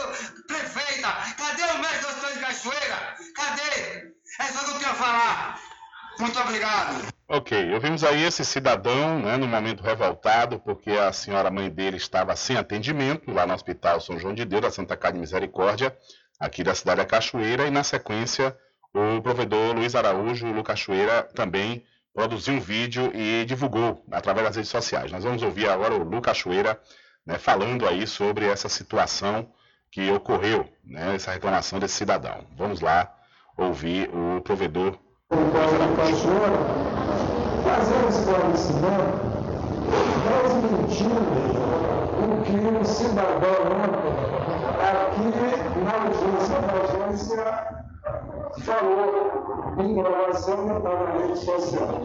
[0.48, 3.18] prefeita, cadê o médico do hospital de Cachoeira?
[3.36, 4.16] Cadê?
[4.40, 5.62] É só o que eu tenho a falar.
[6.18, 7.14] Muito obrigado.
[7.28, 12.36] Ok, ouvimos aí esse cidadão, né, no momento revoltado, porque a senhora mãe dele estava
[12.36, 15.97] sem atendimento lá no Hospital São João de Deus, da Santa Casa de Misericórdia,
[16.39, 18.55] aqui da cidade da Cachoeira, e na sequência
[18.93, 24.69] o provedor Luiz Araújo, Lu Cachoeira, também produziu um vídeo e divulgou através das redes
[24.69, 25.11] sociais.
[25.11, 26.80] Nós vamos ouvir agora o Lu Cachoeira
[27.26, 29.51] né, falando aí sobre essa situação
[29.91, 32.45] que ocorreu, né, essa reclamação desse cidadão.
[32.55, 33.11] Vamos lá
[33.57, 34.99] ouvir o provedor
[35.32, 36.95] Luiz Araújo
[37.66, 39.18] fazer um esclarecimento,
[40.28, 41.22] transmitindo
[42.22, 43.66] o que o cidadão
[44.86, 45.26] aqui
[45.82, 47.43] na audiência da agência
[48.59, 51.99] falou em relação à rede social.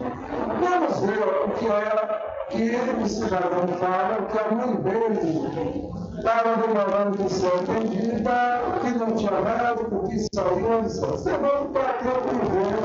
[0.59, 7.23] Vamos ver o que é que o cidadão fala, que a mãe dele estava demorando
[7.23, 10.83] de ser atendida, que não tinha médico, que saiu.
[10.83, 12.21] Você não para que eu
[12.51, 12.75] ver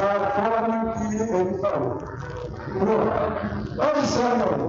[0.00, 1.98] a forma que ele falou.
[3.78, 4.60] Observe.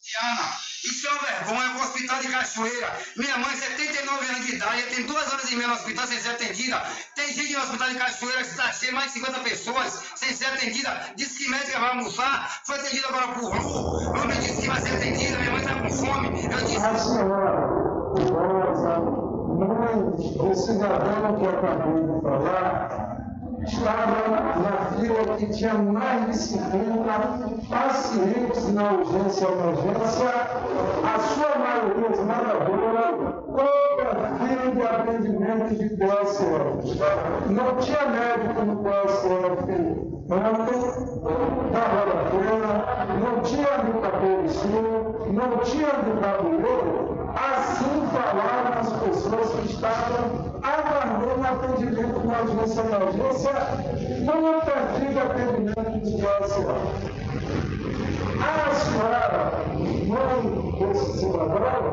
[0.00, 2.98] Diana, isso é uma vergonha pro hospital de Cachoeira.
[3.16, 6.30] Minha mãe, 79 anos de idade, tem duas horas e meia no hospital sem ser
[6.30, 6.82] atendida.
[7.14, 10.46] Tem gente no hospital de Cachoeira que está cheio, mais de 50 pessoas sem ser
[10.46, 11.12] atendida.
[11.16, 14.12] Disse que médica vai almoçar, foi atendida agora por Lu.
[14.12, 16.44] Lu me disse que vai ser atendida, minha mãe está com fome.
[16.44, 16.76] Eu disse.
[16.78, 17.88] A senhora,
[18.20, 19.28] idosa,
[19.58, 23.07] mãe do cidadão que eu acabei de falar,
[23.64, 30.28] estava na fila que tinha mais de 50 pacientes na urgência emergência,
[31.04, 37.00] a sua maioria esmagadora, toda fila de atendimento de PSF.
[37.50, 42.18] Não tinha médico no PSF ontem, da Roda
[43.18, 47.07] não tinha no Cabelo Sul, não tinha no Tabuleiro,
[47.38, 50.24] assim falaram as pessoas que estavam
[50.62, 53.52] aguardando atendimento na urgência emergência
[54.24, 57.08] no perfil de atendimento de PSA.
[58.40, 59.52] A senhora,
[60.06, 60.42] mãe
[60.78, 61.84] desse cidadão,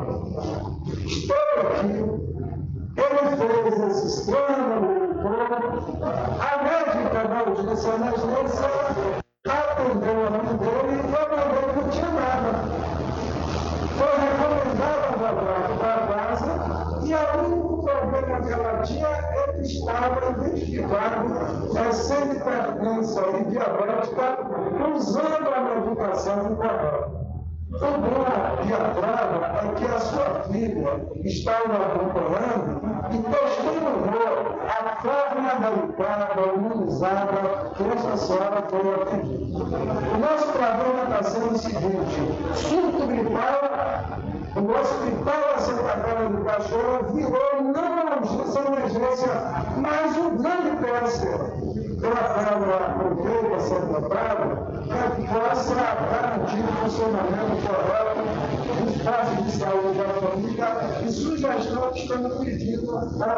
[1.04, 1.92] estou aqui.
[2.96, 6.04] Ele fez esse escândalo todo.
[6.40, 8.70] A médica da urgência emergência
[9.46, 12.50] atendeu a mãe dele e foi mandar que não tinha nada.
[13.96, 15.30] Foi recomendado a
[15.78, 16.52] para casa
[17.04, 17.66] e a único
[18.46, 24.38] problema que ela tinha é que estava identificado essa hipertensão e diabética
[24.94, 27.26] usando a medicação incorreta.
[27.72, 32.80] O bom de Abrava é que a sua filha estava acompanhando
[33.10, 39.64] e testemunhou a forma delicada, humanizada que essa senhora foi atendida.
[40.14, 42.18] O nosso problema está sendo o seguinte:
[42.54, 43.60] surto gripal,
[44.56, 49.32] o hospital da Santa Casa do Cachorro virou não uma uma emergência,
[49.76, 51.66] mas um grande PSF
[52.00, 52.24] pela
[52.74, 54.46] a prefeita Santa Prada,
[55.14, 58.20] que possa garantir o funcionamento correto
[58.82, 60.68] dos postos de saúde da família
[61.04, 62.92] e sugestão que estamos pedindo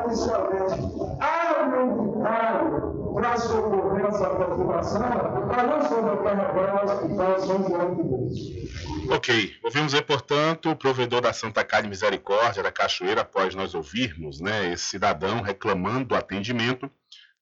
[0.07, 0.77] inicialmente.
[1.21, 9.11] Aumentário para socorrer essa população, para não sobrecarregar o Hospital São João de Deus.
[9.11, 14.41] Ok, ouvimos aí, portanto, o provedor da Santa Casa Misericórdia da Cachoeira, após nós ouvirmos
[14.41, 16.91] né, esse cidadão reclamando do atendimento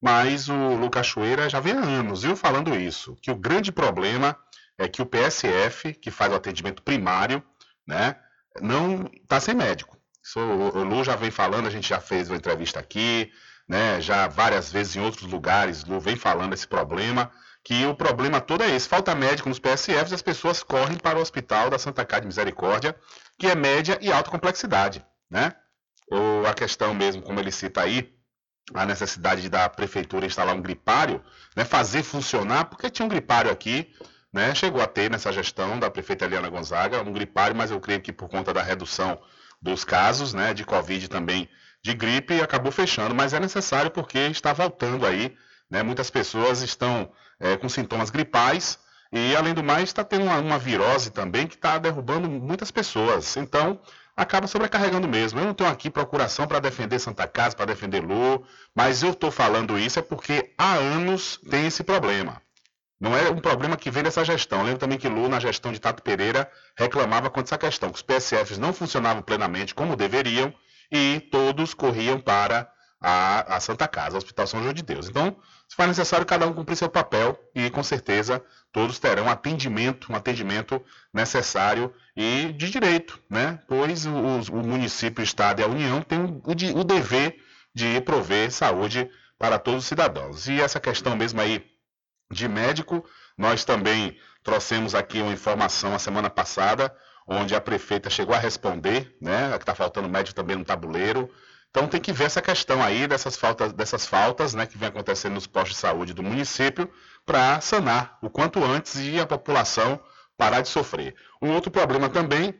[0.00, 4.38] mas o Lucas Cachoeira já vem há anos, viu, falando isso, que o grande problema
[4.78, 7.42] é que o PSF, que faz o atendimento primário,
[7.86, 8.16] né,
[8.60, 9.96] não está sem médico.
[10.22, 13.32] Isso, o Lu já vem falando, a gente já fez uma entrevista aqui,
[13.68, 17.30] né, já várias vezes em outros lugares, Lu vem falando esse problema,
[17.64, 21.20] que o problema todo é esse, falta médico nos PSFs as pessoas correm para o
[21.20, 22.94] hospital da Santa Casa de Misericórdia,
[23.38, 25.52] que é média e alta complexidade, né?
[26.08, 28.14] Ou a questão mesmo, como ele cita aí,
[28.72, 31.22] a necessidade da prefeitura instalar um gripário,
[31.56, 33.92] né, fazer funcionar, porque tinha um gripário aqui,
[34.32, 38.00] né, chegou a ter nessa gestão da prefeita Eliana Gonzaga, um gripário, mas eu creio
[38.00, 39.20] que por conta da redução
[39.60, 41.48] dos casos né, de Covid também
[41.86, 45.36] de gripe, acabou fechando, mas é necessário porque está voltando aí,
[45.70, 48.78] né, muitas pessoas estão é, com sintomas gripais,
[49.12, 53.36] e além do mais está tendo uma, uma virose também que está derrubando muitas pessoas.
[53.36, 53.80] Então,
[54.16, 55.38] acaba sobrecarregando mesmo.
[55.38, 59.30] Eu não estou aqui procuração para defender Santa Casa, para defender Lu, mas eu estou
[59.30, 62.42] falando isso é porque há anos tem esse problema.
[62.98, 64.58] Não é um problema que vem dessa gestão.
[64.58, 67.96] Eu lembro também que Lu, na gestão de Tato Pereira, reclamava contra essa questão, que
[67.96, 70.52] os PSFs não funcionavam plenamente como deveriam
[70.90, 72.70] e todos corriam para
[73.00, 75.08] a, a Santa Casa, ao Hospital São João de Deus.
[75.08, 75.36] Então,
[75.68, 80.16] se faz necessário cada um cumprir seu papel e com certeza todos terão atendimento, um
[80.16, 80.82] atendimento
[81.12, 83.60] necessário e de direito, né?
[83.68, 86.42] Pois o, o município, o Estado e a União têm o,
[86.80, 87.36] o dever
[87.74, 90.48] de prover saúde para todos os cidadãos.
[90.48, 91.64] E essa questão mesmo aí
[92.30, 93.04] de médico,
[93.36, 96.94] nós também trouxemos aqui uma informação a semana passada,
[97.26, 99.50] onde a prefeita chegou a responder, né?
[99.50, 101.30] Que está faltando médico também no tabuleiro.
[101.70, 105.34] Então tem que ver essa questão aí dessas faltas, dessas faltas né, que vem acontecendo
[105.34, 106.90] nos postos de saúde do município
[107.24, 110.00] para sanar o quanto antes e a população
[110.38, 111.14] parar de sofrer.
[111.42, 112.54] Um outro problema também,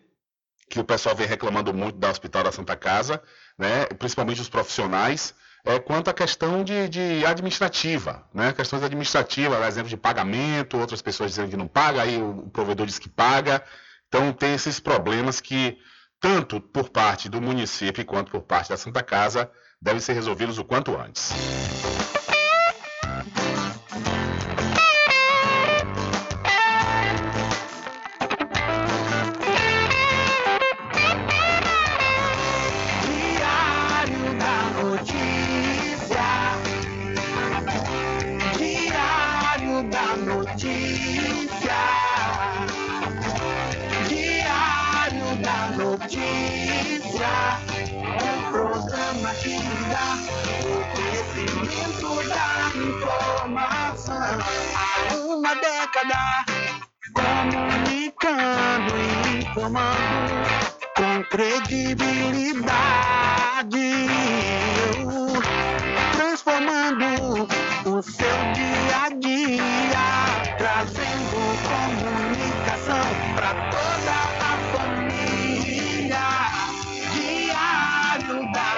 [0.69, 3.23] que o pessoal vem reclamando muito da Hospital da Santa Casa,
[3.57, 8.53] né, principalmente os profissionais, é quanto à questão de, de administrativa, né?
[8.53, 13.01] Questões administrativas, exemplo de pagamento, outras pessoas dizendo que não paga, aí o provedor diz
[13.01, 13.65] que paga.
[14.09, 15.79] Então tem esses problemas que
[16.21, 19.51] tanto por parte do município quanto por parte da Santa Casa,
[19.81, 21.31] devem ser resolvidos o quanto antes.
[49.43, 49.57] Que
[49.91, 50.09] dá
[50.67, 54.39] o conhecimento da informação.
[54.75, 56.45] Há uma década
[57.15, 60.35] comunicando e informando
[60.97, 64.07] com credibilidade,
[66.13, 67.47] transformando
[67.85, 70.07] o seu dia a dia,
[70.57, 71.37] trazendo
[71.69, 74.46] comunicação para toda a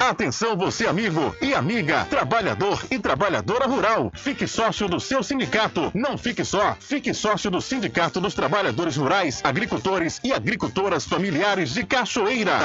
[0.00, 4.10] Atenção você amigo e amiga, trabalhador e trabalhadora rural.
[4.14, 5.92] Fique sócio do seu sindicato.
[5.94, 11.84] Não fique só, fique sócio do Sindicato dos Trabalhadores Rurais, Agricultores e Agricultoras Familiares de
[11.84, 12.58] Cachoeira.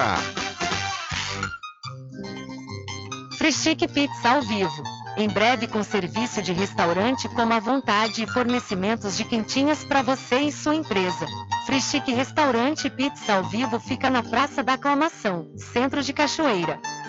[3.38, 4.84] Frischique Pizza ao vivo.
[5.18, 10.40] Em breve com serviço de restaurante como à vontade e fornecimentos de quentinhas para você
[10.40, 11.26] e sua empresa.
[11.66, 16.80] Frischique Restaurante Pizza ao vivo fica na Praça da Aclamação, Centro de Cachoeira.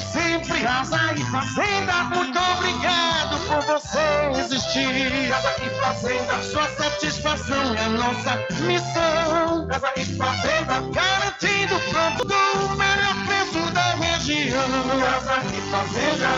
[0.00, 5.28] Sempre, casa e fazenda, muito obrigado por você existir.
[5.28, 9.66] Casa e fazenda, sua satisfação é nossa missão.
[9.68, 14.68] Casa e fazenda, garantindo pronto do melhor preço da região.
[15.00, 16.30] Casa e fazenda.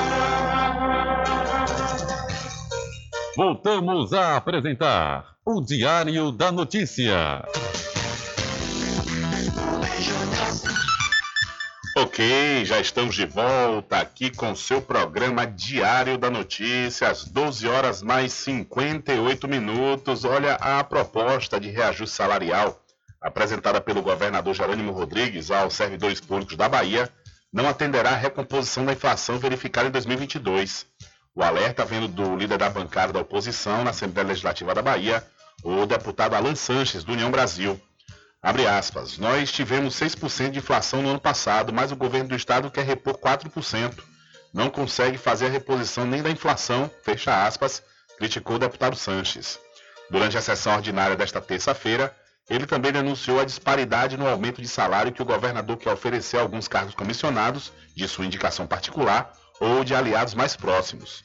[3.36, 7.42] Voltamos a apresentar o Diário da Notícia.
[12.02, 18.02] Ok, já estamos de volta aqui com seu programa Diário da Notícia, às 12 horas
[18.02, 20.24] mais 58 minutos.
[20.24, 22.82] Olha a proposta de reajuste salarial
[23.20, 27.08] apresentada pelo governador Jerônimo Rodrigues aos servidores públicos da Bahia
[27.52, 30.84] não atenderá à recomposição da inflação verificada em 2022.
[31.36, 35.24] O alerta vendo do líder da bancada da oposição na Assembleia Legislativa da Bahia,
[35.62, 37.80] o deputado Alan Sanches, do União Brasil.
[38.42, 39.18] Abre aspas.
[39.18, 43.16] Nós tivemos 6% de inflação no ano passado, mas o governo do estado quer repor
[43.16, 44.02] 4%.
[44.52, 47.82] Não consegue fazer a reposição nem da inflação, fecha aspas,
[48.18, 49.60] criticou o deputado Sanches.
[50.10, 52.14] Durante a sessão ordinária desta terça-feira,
[52.50, 56.40] ele também denunciou a disparidade no aumento de salário que o governador quer oferecer a
[56.40, 61.22] alguns cargos comissionados, de sua indicação particular, ou de aliados mais próximos.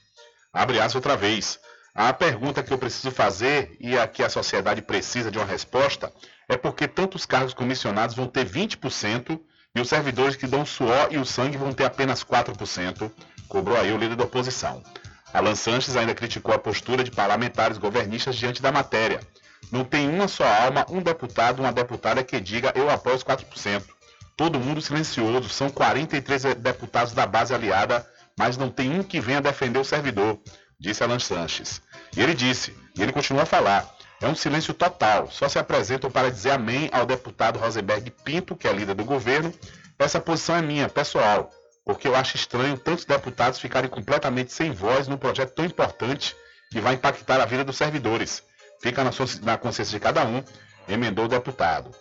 [0.54, 1.60] Abre aspas outra vez.
[1.96, 6.14] A pergunta que eu preciso fazer e a que a sociedade precisa de uma resposta
[6.48, 9.40] é porque tantos cargos comissionados vão ter 20%
[9.76, 13.12] e os servidores que dão suor e o sangue vão ter apenas 4%,
[13.48, 14.84] cobrou aí o líder da oposição.
[15.34, 19.20] Alan Sanches ainda criticou a postura de parlamentares governistas diante da matéria.
[19.72, 23.84] Não tem uma só alma, um deputado, uma deputada que diga eu apoio os 4%.
[24.36, 29.42] Todo mundo silencioso, são 43 deputados da base aliada mas não tem um que venha
[29.42, 30.40] defender o servidor,
[30.80, 31.82] disse Alan Sanches.
[32.16, 33.90] E ele disse, e ele continua a falar,
[34.20, 38.68] é um silêncio total, só se apresentam para dizer amém ao deputado Rosenberg Pinto, que
[38.68, 39.54] é líder do governo.
[40.00, 41.52] Essa posição é minha, pessoal,
[41.86, 46.36] porque eu acho estranho tantos deputados ficarem completamente sem voz num projeto tão importante
[46.72, 48.44] que vai impactar a vida dos servidores.
[48.82, 49.12] Fica na,
[49.44, 50.44] na consciência de cada um,
[50.88, 51.92] emendou o deputado.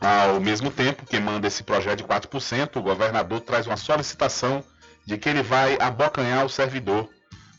[0.00, 4.64] Ao mesmo tempo que manda esse projeto de 4%, o governador traz uma solicitação
[5.06, 7.08] de que ele vai abocanhar o servidor.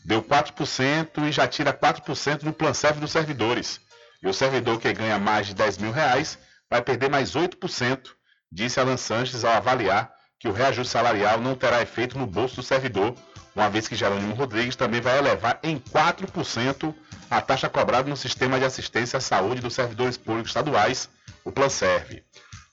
[0.06, 3.80] Deu 4% e já tira 4% do plan serve dos servidores.
[4.22, 6.38] E o servidor que ganha mais de 10 mil reais
[6.70, 8.10] vai perder mais 8%,
[8.50, 12.62] disse Alan Sanches ao avaliar que o reajuste salarial não terá efeito no bolso do
[12.62, 13.16] servidor,
[13.52, 16.94] uma vez que Jerônimo Rodrigues também vai elevar em 4%
[17.28, 21.10] a taxa cobrada no sistema de assistência à saúde dos servidores públicos estaduais,
[21.44, 22.22] o Planserve.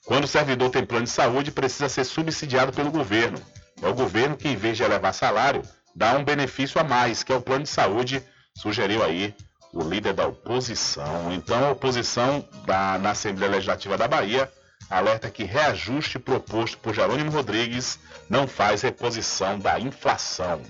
[0.04, 3.42] Quando o servidor tem plano de saúde, precisa ser subsidiado pelo governo.
[3.82, 5.62] É o governo que, em vez de elevar salário,
[5.94, 8.22] dá um benefício a mais, que é o plano de saúde,
[8.54, 9.34] sugeriu aí
[9.72, 11.32] o líder da oposição.
[11.32, 14.50] Então, a oposição da, na Assembleia Legislativa da Bahia
[14.88, 20.62] alerta que reajuste proposto por Jerônimo Rodrigues não faz reposição da inflação.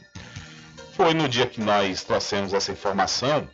[0.97, 3.49] Foi no dia que nós trouxemos essa informação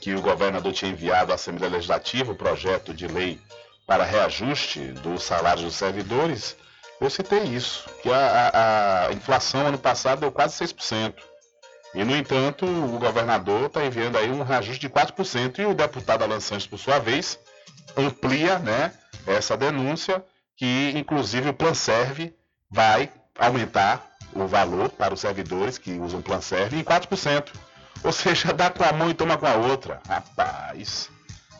[0.00, 3.40] que o governador tinha enviado à Assembleia Legislativa o projeto de lei
[3.86, 6.56] para reajuste dos salários dos servidores
[7.00, 11.14] eu citei isso, que a, a, a inflação ano passado deu quase 6%.
[11.94, 15.58] E, no entanto, o governador está enviando aí um reajuste de 4%.
[15.58, 17.38] E o deputado Alan Santos, por sua vez,
[17.96, 18.92] amplia né,
[19.26, 20.22] essa denúncia,
[20.56, 22.34] que inclusive o Plan Serve
[22.70, 27.48] vai aumentar o valor para os servidores que usam Plan Serve em 4%.
[28.04, 30.00] Ou seja, dá com a mão e toma com a outra.
[30.06, 31.10] Rapaz,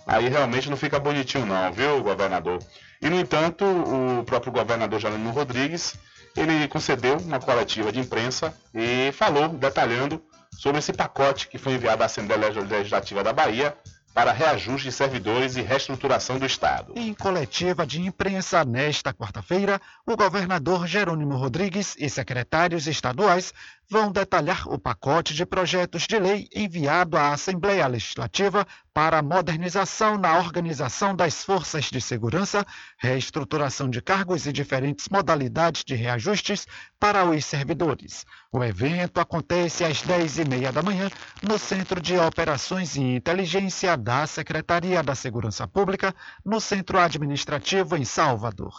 [0.07, 2.59] aí realmente não fica bonitinho não, viu, governador?
[3.01, 5.95] E, no entanto, o próprio governador Jerônimo Rodrigues,
[6.37, 10.23] ele concedeu uma coletiva de imprensa e falou, detalhando,
[10.57, 13.77] sobre esse pacote que foi enviado à Assembleia Legislativa da Bahia
[14.13, 16.93] para reajuste de servidores e reestruturação do Estado.
[16.97, 23.55] Em coletiva de imprensa nesta quarta-feira, o governador Jerônimo Rodrigues e secretários estaduais
[23.91, 30.19] vão detalhar o pacote de projetos de lei enviado à Assembleia Legislativa para a modernização
[30.19, 32.67] na organização das forças de segurança,
[32.99, 36.67] reestruturação de cargos e diferentes modalidades de reajustes
[37.01, 38.27] para os servidores.
[38.53, 41.09] O evento acontece às 10h30 da manhã
[41.43, 46.15] no Centro de Operações e Inteligência da Secretaria da Segurança Pública,
[46.45, 48.75] no Centro Administrativo em Salvador.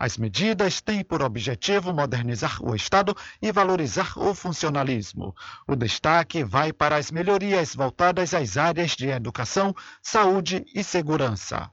[0.00, 5.34] As medidas têm por objetivo modernizar o Estado e valorizar o funcionalismo.
[5.68, 11.70] O destaque vai para as melhorias voltadas às áreas de educação, saúde e segurança.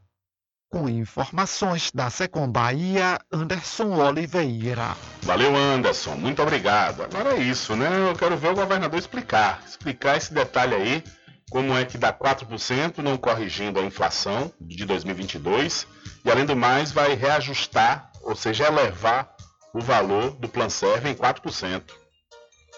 [0.70, 4.98] Com informações da Secom Bahia, Anderson Oliveira.
[5.22, 6.16] Valeu, Anderson.
[6.16, 7.04] Muito obrigado.
[7.04, 8.10] Agora é isso, né?
[8.10, 9.64] Eu quero ver o governador explicar.
[9.66, 11.04] Explicar esse detalhe aí.
[11.50, 15.88] Como é que dá 4%, não corrigindo a inflação de 2022.
[16.26, 19.34] E, além do mais, vai reajustar ou seja, elevar
[19.74, 21.82] o valor do Plan Serve em 4%.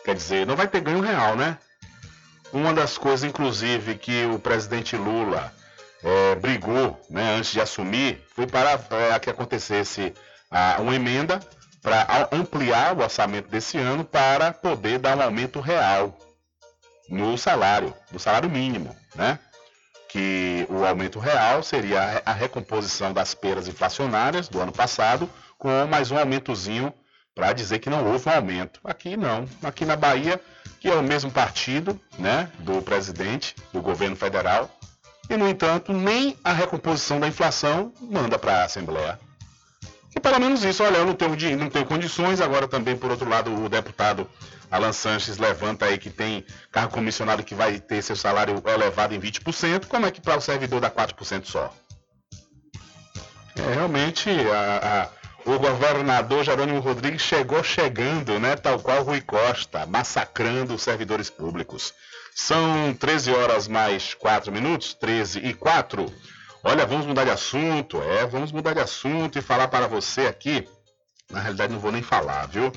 [0.06, 1.58] Quer dizer, não vai ter ganho real, né?
[2.54, 5.52] Uma das coisas, inclusive, que o presidente Lula
[6.04, 10.14] é, brigou né, antes de assumir foi para é, que acontecesse
[10.52, 11.40] a, uma emenda
[11.82, 16.16] para ampliar o orçamento desse ano para poder dar um aumento real
[17.10, 19.40] no salário, no salário mínimo, né?
[20.10, 26.10] Que o aumento real seria a recomposição das perdas inflacionárias do ano passado, com mais
[26.10, 26.92] um aumentozinho
[27.36, 28.82] para dizer que não houve um aumento.
[28.84, 29.48] Aqui não.
[29.64, 30.42] Aqui na Bahia,
[30.80, 34.70] que é o mesmo partido né, do presidente do governo federal,
[35.30, 39.20] e, no entanto, nem a recomposição da inflação manda para a Assembleia.
[40.16, 43.30] E pelo menos isso, olha, eu não tenho, não tenho condições, agora também, por outro
[43.30, 44.28] lado, o deputado
[44.72, 49.20] Alan Sanches levanta aí que tem cargo comissionado que vai ter seu salário elevado em
[49.20, 51.74] 20%, como é que para o servidor dá 4% só?
[53.56, 55.10] É, realmente, a,
[55.46, 61.30] a, o governador Jerônimo Rodrigues chegou chegando, né, tal qual Rui Costa, massacrando os servidores
[61.30, 61.94] públicos.
[62.36, 66.06] São 13 horas mais 4 minutos, 13 e 4.
[66.64, 70.68] Olha, vamos mudar de assunto, é, vamos mudar de assunto e falar para você aqui.
[71.30, 72.72] Na realidade, não vou nem falar, viu?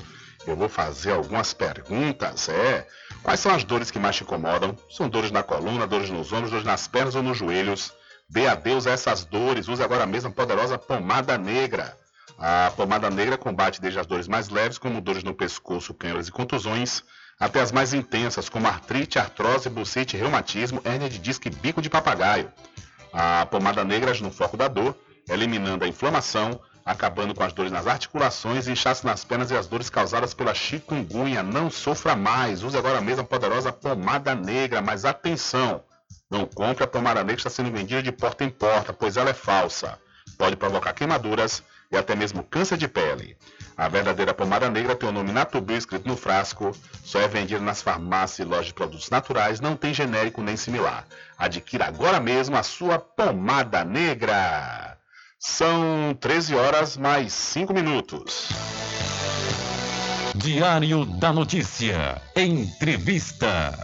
[0.45, 2.87] Eu vou fazer algumas perguntas, é.
[3.21, 4.75] Quais são as dores que mais te incomodam?
[4.89, 7.93] São dores na coluna, dores nos ombros, dores nas pernas ou nos joelhos?
[8.29, 9.67] Dê adeus a essas dores.
[9.67, 11.97] Use agora mesmo a poderosa pomada negra.
[12.37, 16.31] A pomada negra combate desde as dores mais leves, como dores no pescoço, câimbras e
[16.31, 17.03] contusões,
[17.39, 21.89] até as mais intensas, como artrite, artrose, bucite, reumatismo, hérnia de disco e bico de
[21.89, 22.51] papagaio.
[23.13, 24.97] A pomada negra age no foco da dor,
[25.29, 29.89] eliminando a inflamação, acabando com as dores nas articulações, inchaço nas pernas e as dores
[29.89, 31.41] causadas pela chikungunya.
[31.41, 32.63] Não sofra mais.
[32.63, 35.83] Use agora mesmo a poderosa pomada negra, mas atenção!
[36.29, 39.29] Não compre a pomada negra que está sendo vendida de porta em porta, pois ela
[39.29, 39.99] é falsa.
[40.37, 43.37] Pode provocar queimaduras e até mesmo câncer de pele.
[43.77, 46.71] A verdadeira pomada negra tem o nome Natubio escrito no frasco,
[47.03, 51.05] só é vendida nas farmácias e lojas de produtos naturais, não tem genérico nem similar.
[51.37, 54.92] Adquira agora mesmo a sua pomada negra.
[55.45, 58.47] São 13 horas mais 5 minutos.
[60.33, 62.21] Diário da Notícia.
[62.33, 63.77] Entrevista.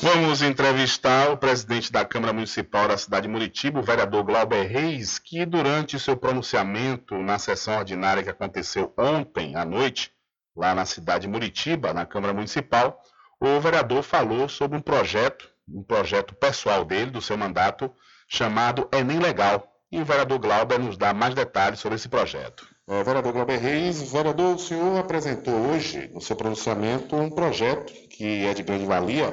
[0.00, 5.18] Vamos entrevistar o presidente da Câmara Municipal da cidade de Muritiba, o vereador Glauber Reis,
[5.18, 10.12] que durante seu pronunciamento na sessão ordinária que aconteceu ontem à noite,
[10.56, 13.02] lá na cidade de Muritiba, na Câmara Municipal,
[13.40, 17.92] o vereador falou sobre um projeto, um projeto pessoal dele, do seu mandato,
[18.28, 22.66] chamado Enem Legal, e o vereador Glauber nos dá mais detalhes sobre esse projeto.
[22.88, 28.44] É, vereador Glauber Reis, vereador, o senhor apresentou hoje, no seu pronunciamento, um projeto que
[28.44, 29.32] é de grande valia,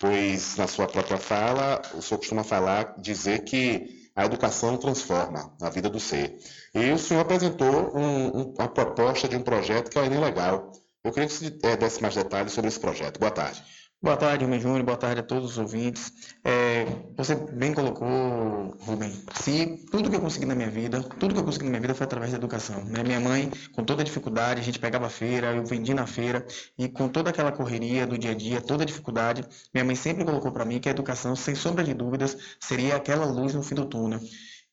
[0.00, 5.68] pois na sua própria fala, o senhor costuma falar, dizer que a educação transforma a
[5.70, 6.38] vida do ser.
[6.72, 10.20] E o senhor apresentou um, um, a proposta de um projeto que é o Enem
[10.20, 10.70] Legal.
[11.02, 13.18] Eu queria que você é, desse mais detalhes sobre esse projeto.
[13.18, 13.60] Boa tarde.
[14.02, 14.82] Boa tarde, Rubem Júnior.
[14.84, 16.12] Boa tarde a todos os ouvintes.
[16.44, 16.84] É,
[17.16, 21.44] você bem colocou, Rubem, se tudo que eu consegui na minha vida, tudo que eu
[21.44, 22.84] consegui na minha vida foi através da educação.
[22.84, 23.02] Né?
[23.02, 26.46] Minha mãe, com toda a dificuldade, a gente pegava a feira, eu vendi na feira,
[26.78, 29.42] e com toda aquela correria do dia a dia, toda a dificuldade,
[29.72, 33.24] minha mãe sempre colocou para mim que a educação, sem sombra de dúvidas, seria aquela
[33.24, 34.20] luz no fim do túnel.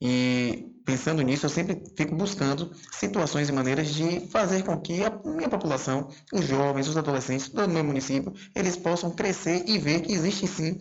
[0.06, 5.10] E pensando nisso, eu sempre fico buscando situações e maneiras de fazer com que a
[5.24, 10.12] minha população, os jovens, os adolescentes do meu município, eles possam crescer e ver que
[10.12, 10.78] existe sim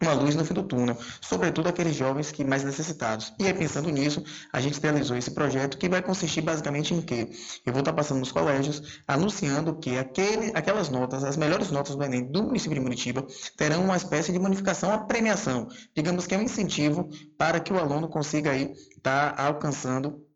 [0.00, 3.32] uma luz no fim do túnel, sobretudo aqueles jovens que mais necessitados.
[3.38, 4.22] E aí, pensando nisso,
[4.52, 7.28] a gente realizou esse projeto que vai consistir basicamente em quê?
[7.66, 12.04] Eu vou estar passando nos colégios, anunciando que aquele, aquelas notas, as melhores notas do
[12.04, 13.26] Enem do município de Muritiba,
[13.56, 15.68] terão uma espécie de bonificação à premiação.
[15.94, 20.27] Digamos que é um incentivo para que o aluno consiga aí estar alcançando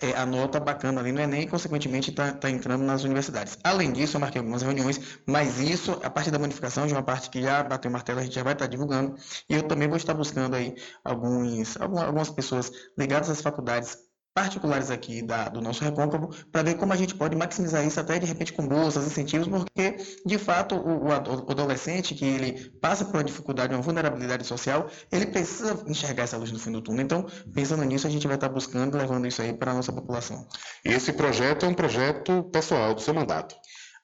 [0.00, 3.58] é, a nota bacana ali no Enem e, consequentemente, está tá entrando nas universidades.
[3.62, 7.30] Além disso, eu marquei algumas reuniões, mas isso, a parte da bonificação, de uma parte
[7.30, 9.14] que já bateu martelo, a gente já vai estar divulgando,
[9.48, 10.74] e eu também vou estar buscando aí
[11.04, 13.96] alguns, algumas pessoas ligadas às faculdades
[14.34, 18.18] particulares aqui da, do nosso recôncavo para ver como a gente pode maximizar isso até
[18.18, 23.14] de repente com bolsas, incentivos, porque de fato o, o, adolescente que ele passa por
[23.14, 27.04] uma dificuldade, uma vulnerabilidade social, ele precisa enxergar essa luz no fim do túnel.
[27.04, 30.46] Então, pensando nisso, a gente vai estar buscando, levando isso aí para a nossa população.
[30.84, 33.54] Esse projeto é um projeto pessoal do seu mandato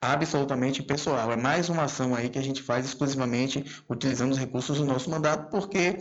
[0.00, 1.30] absolutamente pessoal.
[1.30, 5.10] É mais uma ação aí que a gente faz exclusivamente utilizando os recursos do nosso
[5.10, 5.98] mandato, porque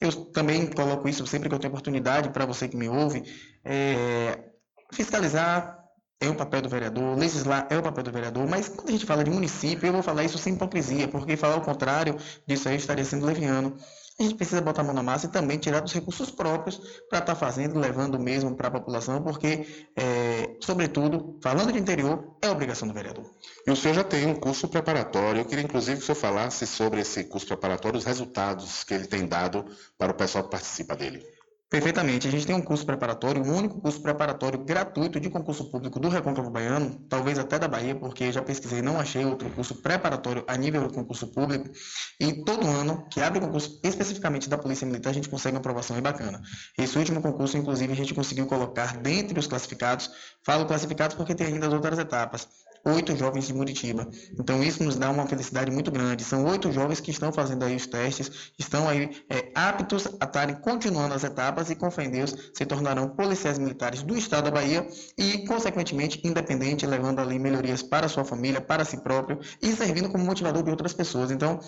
[0.00, 3.22] eu também coloco isso sempre que eu tenho oportunidade para você que me ouve.
[3.64, 4.50] É,
[4.92, 5.78] fiscalizar
[6.20, 9.06] é o papel do vereador, legislar é o papel do vereador, mas quando a gente
[9.06, 12.76] fala de município, eu vou falar isso sem hipocrisia, porque falar o contrário disso aí
[12.76, 13.76] estaria sendo leviano
[14.20, 16.76] a gente precisa botar a mão na massa e também tirar dos recursos próprios
[17.08, 22.36] para estar tá fazendo, levando mesmo para a população, porque, é, sobretudo, falando de interior,
[22.42, 23.24] é obrigação do vereador.
[23.66, 25.40] E o senhor já tem um curso preparatório.
[25.40, 29.06] Eu queria, inclusive, que o senhor falasse sobre esse curso preparatório, os resultados que ele
[29.06, 29.64] tem dado
[29.96, 31.39] para o pessoal que participa dele.
[31.70, 32.26] Perfeitamente.
[32.26, 36.00] A gente tem um curso preparatório, o um único curso preparatório gratuito de concurso público
[36.00, 40.42] do Recôncavo Baiano, talvez até da Bahia, porque já pesquisei não achei outro curso preparatório
[40.48, 41.70] a nível do concurso público.
[42.18, 45.96] E todo ano que abre concurso especificamente da Polícia Militar, a gente consegue uma aprovação
[45.96, 46.42] e bacana.
[46.76, 50.10] Esse último concurso, inclusive, a gente conseguiu colocar dentre os classificados,
[50.44, 52.48] falo classificados porque tem ainda as outras etapas,
[52.84, 54.08] oito jovens de Muritiba.
[54.38, 56.24] Então isso nos dá uma felicidade muito grande.
[56.24, 60.56] São oito jovens que estão fazendo aí os testes, estão aí é, aptos a estarem
[60.56, 64.50] continuando as etapas e com fé em Deus se tornarão policiais militares do estado da
[64.50, 70.10] Bahia e consequentemente independente, levando ali melhorias para sua família, para si próprio e servindo
[70.10, 71.30] como motivador de outras pessoas.
[71.30, 71.60] Então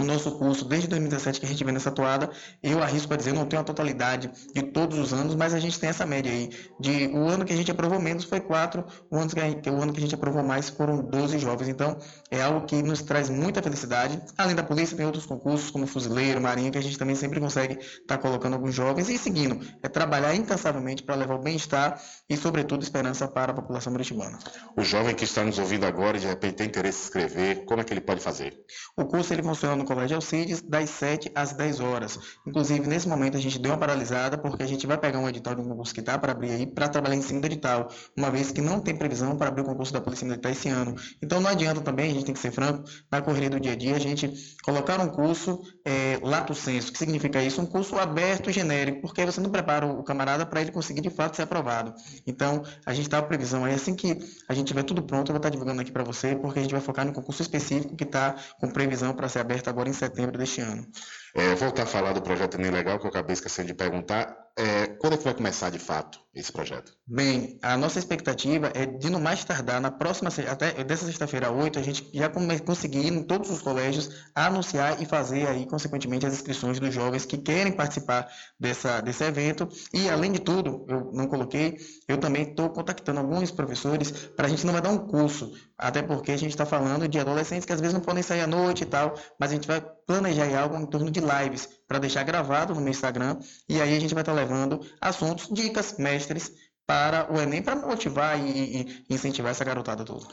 [0.00, 2.30] o nosso curso, desde 2017 que a gente vem nessa toada,
[2.62, 5.78] eu arrisco a dizer, não tenho a totalidade de todos os anos, mas a gente
[5.78, 6.50] tem essa média aí.
[6.78, 9.68] De, o ano que a gente aprovou menos foi 4, o ano que, a gente,
[9.68, 11.68] o ano que a gente aprovou mais foram 12 jovens.
[11.68, 11.98] Então,
[12.30, 14.20] é algo que nos traz muita felicidade.
[14.38, 17.74] Além da polícia, tem outros concursos, como fuzileiro, marinha, que a gente também sempre consegue
[17.74, 19.08] estar tá colocando alguns jovens.
[19.10, 23.92] E seguindo, é trabalhar incansavelmente para levar o bem-estar e, sobretudo, esperança para a população
[23.92, 24.38] meritibana.
[24.76, 27.80] O jovem que está nos ouvindo agora e de repente tem interesse em escrever, como
[27.80, 28.58] é que ele pode fazer?
[28.96, 32.16] O curso ele funciona no Colégio Alcides, das 7 às 10 horas.
[32.46, 35.52] Inclusive, nesse momento, a gente deu uma paralisada, porque a gente vai pegar um edital
[35.52, 38.30] de um concurso que está para abrir aí, para trabalhar em cima do edital, uma
[38.30, 40.94] vez que não tem previsão para abrir o concurso da Polícia Militar esse ano.
[41.20, 43.76] Então, não adianta também, a gente tem que ser franco, na correria do dia a
[43.76, 44.32] dia, a gente
[44.62, 46.88] colocar um curso é, lato senso.
[46.88, 47.60] O que significa isso?
[47.60, 51.10] Um curso aberto e genérico, porque você não prepara o camarada para ele conseguir, de
[51.10, 51.94] fato, ser aprovado.
[52.26, 54.18] Então, a gente está com previsão aí, assim que
[54.48, 56.62] a gente tiver tudo pronto, eu vou estar tá divulgando aqui para você, porque a
[56.62, 59.92] gente vai focar no concurso específico que está com previsão para ser aberto agora em
[59.92, 60.86] setembro deste ano.
[61.34, 64.36] É, voltar a falar do projeto Enem Legal, que eu acabei esquecendo de perguntar.
[64.58, 66.92] É, quando é que vai começar de fato esse projeto?
[67.06, 71.78] Bem, a nossa expectativa é de no mais tardar, na próxima, até dessa sexta-feira 8,
[71.78, 72.28] a gente já
[72.64, 77.38] conseguir em todos os colégios anunciar e fazer aí, consequentemente, as inscrições dos jovens que
[77.38, 78.28] querem participar
[78.58, 79.68] dessa, desse evento.
[79.94, 81.78] E, além de tudo, eu não coloquei,
[82.08, 86.02] eu também estou contactando alguns professores para a gente não vai dar um curso, até
[86.02, 88.82] porque a gente está falando de adolescentes que às vezes não podem sair à noite
[88.82, 92.74] e tal, mas a gente vai planejar algo em torno de lives para deixar gravado
[92.74, 96.52] no meu Instagram e aí a gente vai estar tá levando assuntos, dicas, mestres
[96.86, 100.26] para o Enem para motivar e, e incentivar essa garotada toda.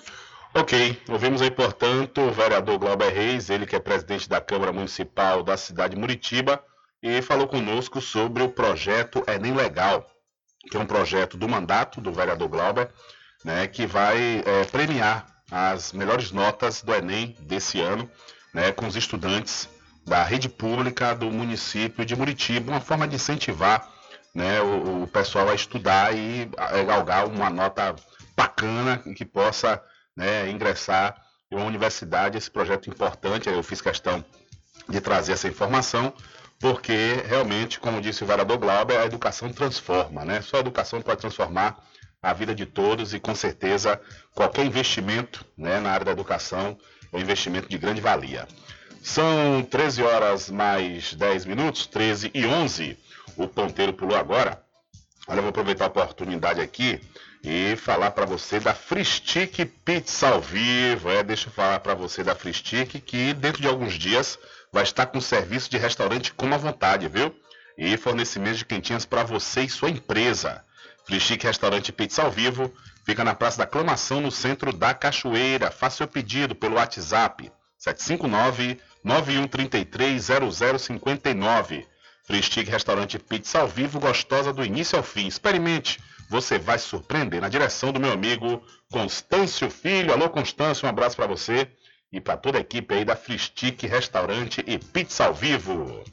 [0.54, 5.44] Ok, ouvimos aí, portanto, o vereador Glauber Reis, ele que é presidente da Câmara Municipal
[5.44, 6.62] da cidade de Muritiba,
[7.02, 10.06] e falou conosco sobre o projeto Enem Legal,
[10.70, 12.90] que é um projeto do mandato do vereador Glauber,
[13.46, 18.10] né, que vai é, premiar as melhores notas do Enem desse ano
[18.54, 19.70] né, com os estudantes
[20.06, 23.88] da rede pública do município de Muritiba, uma forma de incentivar
[24.34, 27.96] né, o, o, pessoal a estudar e a galgar uma nota
[28.36, 29.82] bacana que possa
[30.16, 31.22] né, ingressar
[31.52, 34.24] em uma universidade, esse projeto importante, eu fiz questão
[34.88, 36.14] de trazer essa informação,
[36.60, 40.42] porque realmente, como disse o vereador Glauber, a educação transforma, né?
[40.42, 41.78] Só a educação pode transformar
[42.28, 44.02] a vida de todos e com certeza
[44.36, 46.78] qualquer investimento né, na área da educação
[47.14, 48.46] é um investimento de grande valia.
[49.02, 52.98] São 13 horas mais 10 minutos, 13 e 11.
[53.38, 54.62] O ponteiro pulou agora.
[55.26, 57.00] Olha, eu vou aproveitar a oportunidade aqui
[57.42, 61.10] e falar para você da Fristic Pizza ao vivo.
[61.10, 64.38] É, deixa eu falar para você da Fristic que dentro de alguns dias
[64.74, 67.34] vai estar com serviço de restaurante com à vontade, viu?
[67.78, 70.67] E fornecimento de quentinhas para você e sua empresa.
[71.08, 72.70] Free Restaurante Pizza ao Vivo
[73.06, 75.72] fica na Praça da Aclamação, no centro da Cachoeira.
[75.72, 77.50] Faça seu pedido pelo WhatsApp
[79.06, 81.86] 759-9133-0059.
[82.26, 85.28] Free Restaurante Pizza ao Vivo, gostosa do início ao fim.
[85.28, 85.98] Experimente,
[86.30, 87.40] você vai se surpreender.
[87.40, 90.12] Na direção do meu amigo Constâncio Filho.
[90.12, 91.70] Alô, Constâncio, um abraço para você
[92.12, 93.40] e para toda a equipe aí da Free
[93.84, 96.04] Restaurante e Pizza ao Vivo.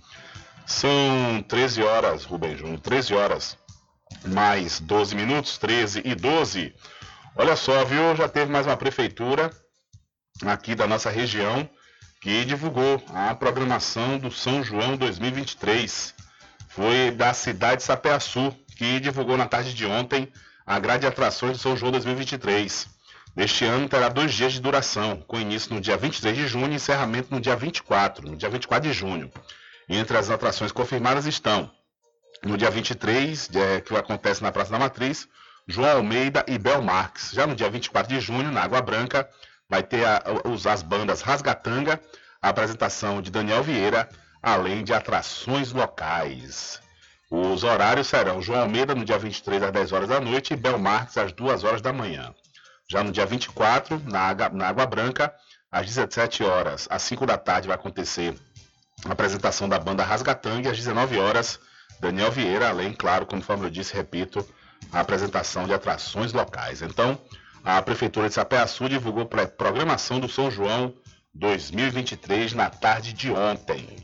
[0.65, 3.64] São 13 horas, Rubem Júnior, 13 horas
[4.27, 6.75] mais 12 minutos, 13 e 12.
[7.37, 8.15] Olha só, viu?
[8.17, 9.51] Já teve mais uma prefeitura
[10.45, 11.69] aqui da nossa região
[12.21, 16.15] que divulgou a programação do São João 2023.
[16.69, 20.33] Foi da cidade de Sapeaçu, que divulgou na tarde de ontem
[20.67, 22.89] a grade de atrações do São João 2023.
[23.37, 26.77] Este ano terá dois dias de duração, com início no dia 23 de junho e
[26.77, 29.31] encerramento no dia 24, no dia 24 de junho.
[29.89, 31.71] Entre as atrações confirmadas estão,
[32.45, 35.29] no dia 23, é, que acontece na Praça da Matriz,
[35.67, 37.31] João Almeida e Bel Marques.
[37.33, 39.29] Já no dia 24 de junho, na Água Branca,
[39.69, 40.23] vai ter a,
[40.71, 42.01] as bandas Rasgatanga,
[42.41, 44.09] a apresentação de Daniel Vieira,
[44.43, 46.81] além de atrações locais.
[47.31, 50.79] Os horários serão João Almeida no dia 23 às 10 horas da noite e Bel
[50.79, 52.35] Marques às 2 horas da manhã.
[52.89, 55.35] Já no dia 24, na Água, na Água Branca,
[55.73, 58.35] às 17 horas, às 5 da tarde vai acontecer
[59.07, 61.59] a apresentação da banda Rasgatanga às 19 horas,
[62.05, 64.47] Daniel Vieira, além, claro, conforme eu disse, repito,
[64.93, 66.83] a apresentação de atrações locais.
[66.83, 67.19] Então,
[67.65, 70.95] a Prefeitura de Sapeaçu divulgou a programação do São João
[71.33, 73.97] 2023 na tarde de ontem.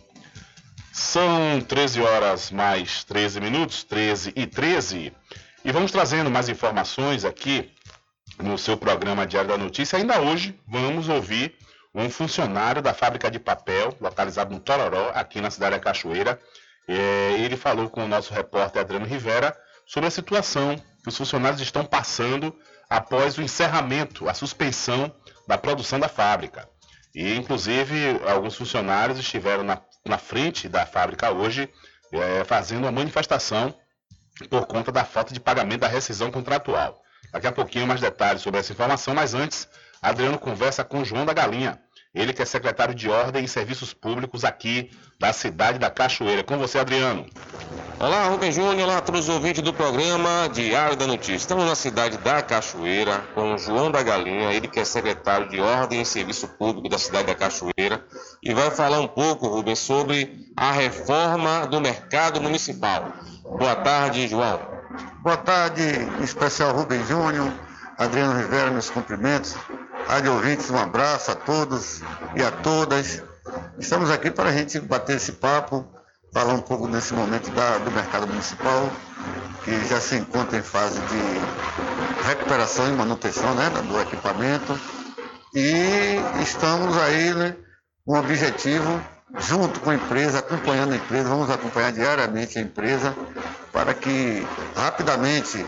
[0.91, 5.13] São 13 horas mais 13 minutos, 13 e 13.
[5.63, 7.71] E vamos trazendo mais informações aqui
[8.39, 9.99] no seu programa Diário da Notícia.
[9.99, 11.55] Ainda hoje vamos ouvir
[11.95, 16.41] um funcionário da fábrica de papel, localizado no Tororó, aqui na cidade da Cachoeira.
[16.93, 20.75] É, ele falou com o nosso repórter Adriano Rivera sobre a situação
[21.05, 22.53] que os funcionários estão passando
[22.89, 25.15] após o encerramento, a suspensão
[25.47, 26.69] da produção da fábrica.
[27.15, 31.69] E, inclusive, alguns funcionários estiveram na, na frente da fábrica hoje
[32.13, 33.73] é, fazendo uma manifestação
[34.49, 37.01] por conta da falta de pagamento da rescisão contratual.
[37.33, 39.69] Daqui a pouquinho mais detalhes sobre essa informação, mas antes,
[40.03, 41.81] Adriano conversa com João da Galinha,
[42.15, 46.43] ele que é secretário de Ordem e Serviços Públicos aqui da cidade da Cachoeira.
[46.43, 47.25] Com você, Adriano.
[48.01, 51.37] Olá, Rubem Júnior, olá a todos os ouvintes do programa Diário da Notícia.
[51.37, 55.61] Estamos na cidade da Cachoeira com o João da Galinha, ele que é secretário de
[55.61, 58.05] Ordem e Serviço Público da cidade da Cachoeira
[58.43, 63.13] e vai falar um pouco, Rubem, sobre a reforma do mercado municipal.
[63.45, 64.61] Boa tarde, João.
[65.23, 67.53] Boa tarde, em especial Rubem Júnior,
[67.97, 69.55] Adriano Rivera, meus cumprimentos.
[70.11, 72.03] Rádio ouvintes, um abraço a todos
[72.35, 73.23] e a todas.
[73.79, 75.87] Estamos aqui para a gente bater esse papo,
[76.33, 78.91] falar um pouco nesse momento da, do mercado municipal,
[79.63, 84.77] que já se encontra em fase de recuperação e manutenção né, do equipamento.
[85.55, 87.55] E estamos aí né,
[88.05, 89.01] com um objetivo,
[89.39, 93.15] junto com a empresa, acompanhando a empresa, vamos acompanhar diariamente a empresa
[93.73, 94.45] para que
[94.75, 95.65] rapidamente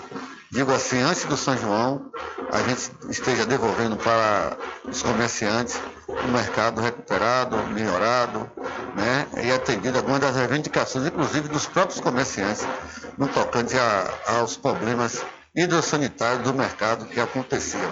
[0.52, 2.12] digo assim, antes do São João,
[2.52, 8.50] a gente esteja devolvendo para os comerciantes o mercado recuperado, melhorado,
[8.94, 9.26] né?
[9.42, 12.68] E atendido algumas das reivindicações, inclusive dos próprios comerciantes,
[13.16, 15.24] no tocante a, aos problemas
[15.56, 17.90] hidrossanitários do mercado que aconteciam.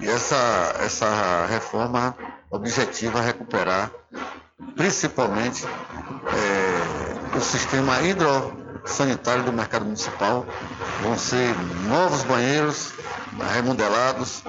[0.00, 2.14] E essa, essa reforma
[2.50, 3.90] objetiva recuperar
[4.76, 10.46] principalmente é, o sistema hidro sanitário do mercado municipal.
[11.02, 11.54] Vão ser
[11.86, 12.92] novos banheiros
[13.54, 14.42] remodelados,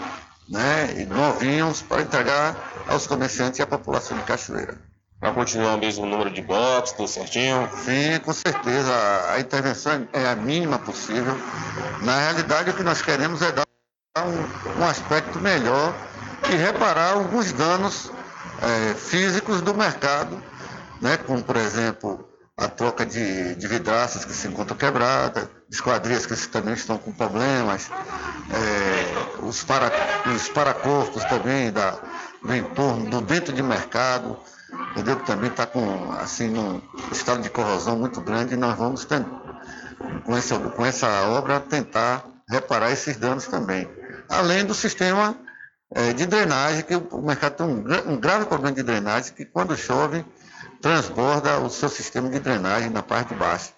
[0.49, 2.55] né, e novinhos para entregar
[2.87, 4.77] aos comerciantes e à população de Cachoeira.
[5.21, 7.69] Vai continuar o mesmo número de boxes, tudo certinho?
[7.83, 8.91] Sim, com certeza.
[9.33, 11.37] A intervenção é a mínima possível.
[12.01, 13.65] Na realidade, o que nós queremos é dar
[14.17, 15.93] um, um aspecto melhor
[16.49, 18.09] e reparar alguns danos
[18.61, 20.41] é, físicos do mercado,
[21.01, 22.25] né, como, por exemplo,
[22.60, 27.89] a troca de, de vidraças que se encontram quebradas, esquadrias que também estão com problemas,
[28.51, 29.89] é, os, para,
[30.36, 31.97] os paracorpos também da,
[32.43, 34.38] do entorno, do dentro de mercado,
[34.91, 35.16] entendeu?
[35.18, 36.82] Que também está com assim, um
[37.12, 39.07] estado de corrosão muito grande e nós vamos
[40.26, 43.90] com, essa, com essa obra tentar reparar esses danos também.
[44.27, 45.34] Além do sistema
[45.95, 49.77] é, de drenagem, que o mercado tem um, um grave problema de drenagem, que quando
[49.77, 50.26] chove
[50.81, 53.73] transborda o seu sistema de drenagem na parte de baixo.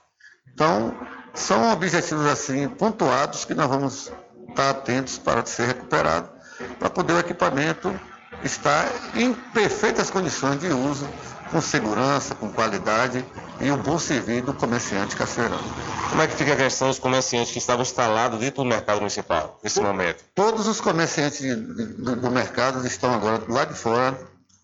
[0.53, 0.95] Então,
[1.33, 4.11] são objetivos assim pontuados que nós vamos
[4.49, 6.29] estar atentos para ser recuperado,
[6.77, 7.97] para poder o equipamento
[8.43, 11.07] estar em perfeitas condições de uso
[11.51, 13.25] com segurança, com qualidade
[13.59, 15.61] e o bom serviço do comerciante cachoeirano.
[16.09, 19.59] Como é que fica a questão dos comerciantes que estavam instalados dentro do mercado municipal
[19.61, 20.23] nesse momento?
[20.33, 24.17] Todos os comerciantes do, do mercado estão agora do lado de fora.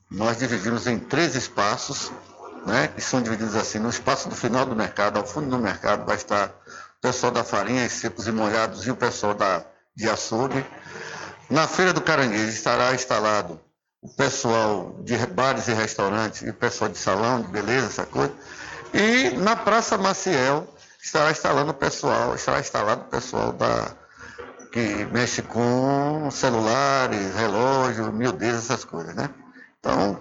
[0.09, 2.11] Nós dividimos em três espaços,
[2.65, 3.79] né, que são divididos assim.
[3.79, 7.43] No espaço do final do mercado, ao fundo do mercado, vai estar o pessoal da
[7.43, 9.65] farinha, secos e molhados e o pessoal da,
[9.95, 10.65] de açougue.
[11.49, 13.59] Na Feira do Caranguejo estará instalado
[14.01, 18.34] o pessoal de bares e restaurantes e o pessoal de salão, de beleza, essa coisa.
[18.93, 20.67] E na Praça Maciel
[21.01, 23.91] estará instalando o pessoal, estará instalado o pessoal da,
[24.71, 29.29] que mexe com celulares, relógio, miudez, essas coisas, né?
[29.79, 30.19] Então,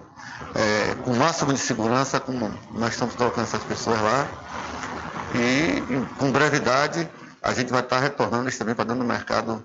[0.55, 4.29] é, com o máximo de segurança, como nós estamos colocando essas pessoas lá,
[5.35, 5.83] e
[6.19, 7.09] com brevidade
[7.43, 9.65] a gente vai estar retornando isso também para dentro do mercado,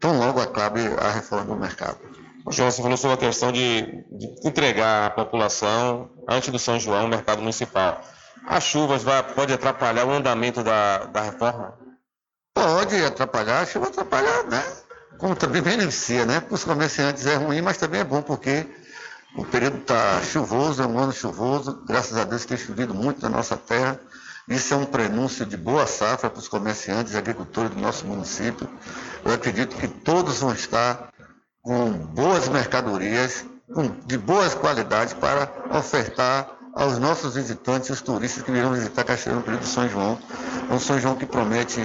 [0.00, 1.98] tão logo acabe a reforma do mercado.
[2.50, 7.04] João, você falou sobre a questão de, de entregar à população, antes do São João,
[7.04, 8.02] o mercado municipal.
[8.44, 11.78] As chuvas vai, pode atrapalhar o andamento da, da reforma?
[12.52, 14.62] Pode atrapalhar, a chuva atrapalhar, né?
[15.18, 16.40] Como também beneficia, né?
[16.40, 18.66] Para os comerciantes é ruim, mas também é bom porque
[19.36, 23.28] o período está chuvoso, é um ano chuvoso, graças a Deus tem chovido muito na
[23.30, 23.98] nossa terra.
[24.48, 28.68] Isso é um prenúncio de boa safra para os comerciantes e agricultores do nosso município.
[29.24, 31.10] Eu acredito que todos vão estar
[31.62, 38.50] com boas mercadorias, com- de boas qualidades para ofertar aos nossos visitantes, os turistas que
[38.50, 40.18] virão visitar Cachoeira no período de São João.
[40.68, 41.80] É um São João que promete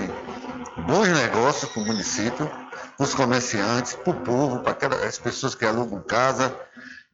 [0.88, 2.50] bons negócios para o município,
[2.98, 6.54] para os comerciantes, para o povo, para aquelas as pessoas que alugam casa.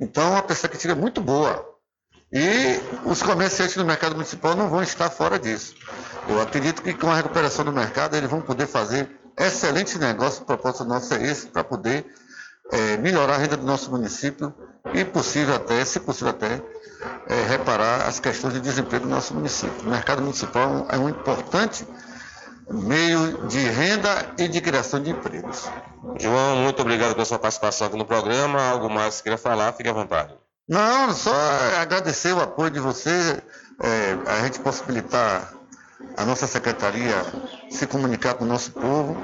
[0.04, 1.66] Então, é uma perspectiva muito boa.
[2.32, 5.76] E os comerciantes do mercado municipal não vão estar fora disso.
[6.28, 10.42] Eu acredito que com a recuperação do mercado eles vão poder fazer excelentes negócios.
[10.42, 12.06] A proposta nossa é esse, para poder
[12.72, 14.54] eh, melhorar a renda do nosso município
[14.94, 16.62] e possível até, se possível até,
[17.30, 19.88] eh, reparar as questões de desemprego do nosso município.
[19.88, 21.88] O mercado municipal é um importante
[22.70, 25.70] meio de renda e de criação de empregos.
[26.20, 28.62] João, muito obrigado pela sua participação aqui no programa.
[28.62, 30.34] Algo mais que queira falar, fique à vontade.
[30.68, 31.34] Não, só
[31.82, 33.42] agradecer o apoio de você,
[33.82, 35.54] é, a gente possibilitar
[36.16, 37.16] a nossa secretaria
[37.70, 39.18] se comunicar com o nosso povo,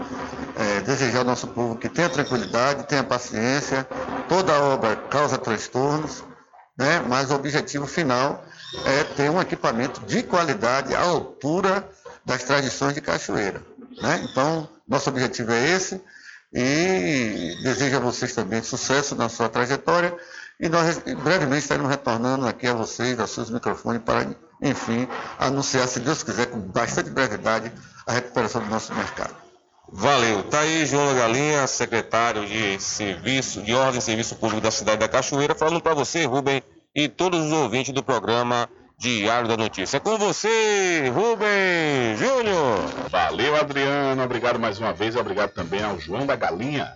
[0.56, 3.88] é, desejar ao nosso povo que tenha tranquilidade, tenha paciência,
[4.28, 6.24] toda obra causa transtornos,
[6.78, 7.04] né?
[7.08, 8.44] mas o objetivo final
[8.86, 11.88] é ter um equipamento de qualidade à altura
[12.30, 13.60] das tradições de Cachoeira.
[14.00, 14.28] Né?
[14.30, 16.00] Então, nosso objetivo é esse
[16.54, 20.16] e desejo a vocês também sucesso na sua trajetória
[20.60, 24.28] e nós brevemente estaremos retornando aqui a vocês, aos seus microfones, para,
[24.62, 25.08] enfim,
[25.40, 27.72] anunciar, se Deus quiser, com bastante brevidade,
[28.06, 29.36] a recuperação do nosso mercado.
[29.92, 30.44] Valeu.
[30.44, 35.08] Tá aí João Galinha, secretário de Serviço, de Ordem e Serviço Público da cidade da
[35.08, 36.62] Cachoeira, falando para você, Rubem,
[36.94, 38.70] e todos os ouvintes do programa
[39.00, 39.98] Diário da Notícia.
[39.98, 42.80] Com você, Rubem Júnior.
[43.10, 44.22] Valeu, Adriano.
[44.22, 45.16] Obrigado mais uma vez.
[45.16, 46.92] Obrigado também ao João da Galinha.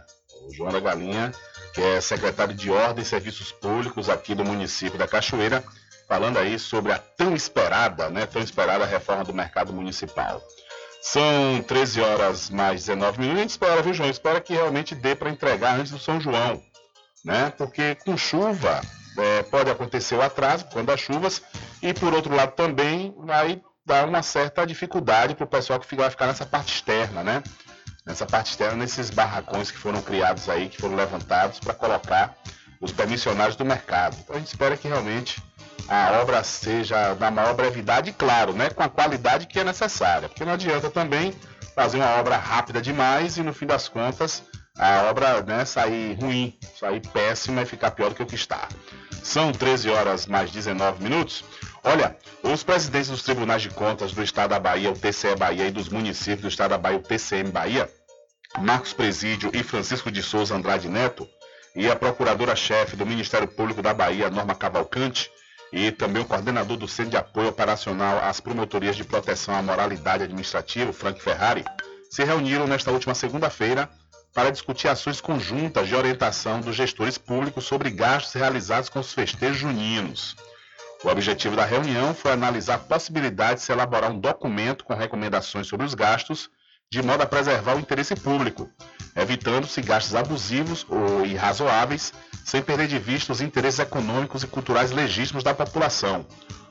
[0.46, 1.32] O João da Galinha,
[1.74, 5.64] que é secretário de Ordem e Serviços Públicos aqui do município da Cachoeira,
[6.06, 10.44] falando aí sobre a tão esperada, né, tão esperada reforma do mercado municipal.
[11.02, 13.54] São 13 horas mais 19 minutos.
[13.54, 14.10] Espera, viu, João?
[14.10, 16.62] Espera que realmente dê para entregar antes do São João,
[17.24, 17.54] né?
[17.58, 18.82] Porque com chuva
[19.18, 21.42] é, pode acontecer o atraso quando das chuvas
[21.82, 26.10] e por outro lado também vai dar uma certa dificuldade para o pessoal que vai
[26.10, 27.44] ficar nessa parte externa, né?
[28.06, 32.36] Nessa parte externa, nesses barracões que foram criados aí, que foram levantados para colocar
[32.82, 34.18] os permissionários do mercado.
[34.22, 35.42] Então a gente espera que realmente
[35.88, 40.28] a obra seja da maior brevidade claro, né, com a qualidade que é necessária.
[40.28, 41.34] Porque não adianta também
[41.76, 44.44] fazer uma obra rápida demais e no fim das contas
[44.78, 48.68] a obra né, sair ruim, sair péssima e ficar pior do que o que está.
[49.24, 51.46] São 13 horas mais 19 minutos.
[51.82, 55.72] Olha, os presidentes dos tribunais de contas do estado da Bahia, o TCE Bahia, e
[55.72, 57.90] dos municípios do estado da Bahia, o TCM Bahia,
[58.60, 61.28] Marcos Presídio e Francisco de Souza Andrade Neto,
[61.74, 65.32] e a procuradora-chefe do Ministério Público da Bahia, Norma Cavalcante,
[65.72, 70.24] e também o coordenador do Centro de Apoio Operacional às Promotorias de Proteção à Moralidade
[70.24, 71.64] Administrativa, Frank Ferrari,
[72.12, 73.90] se reuniram nesta última segunda-feira
[74.34, 79.58] para discutir ações conjuntas de orientação dos gestores públicos sobre gastos realizados com os festejos
[79.58, 80.36] juninos.
[81.04, 85.68] O objetivo da reunião foi analisar a possibilidade de se elaborar um documento com recomendações
[85.68, 86.50] sobre os gastos,
[86.90, 88.70] de modo a preservar o interesse público,
[89.16, 92.14] evitando-se gastos abusivos ou irrazoáveis,
[92.46, 96.26] sem perder de vista os interesses econômicos e culturais legítimos da população.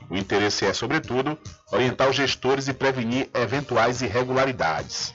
[0.09, 1.39] O interesse é, sobretudo,
[1.71, 5.15] orientar os gestores e prevenir eventuais irregularidades.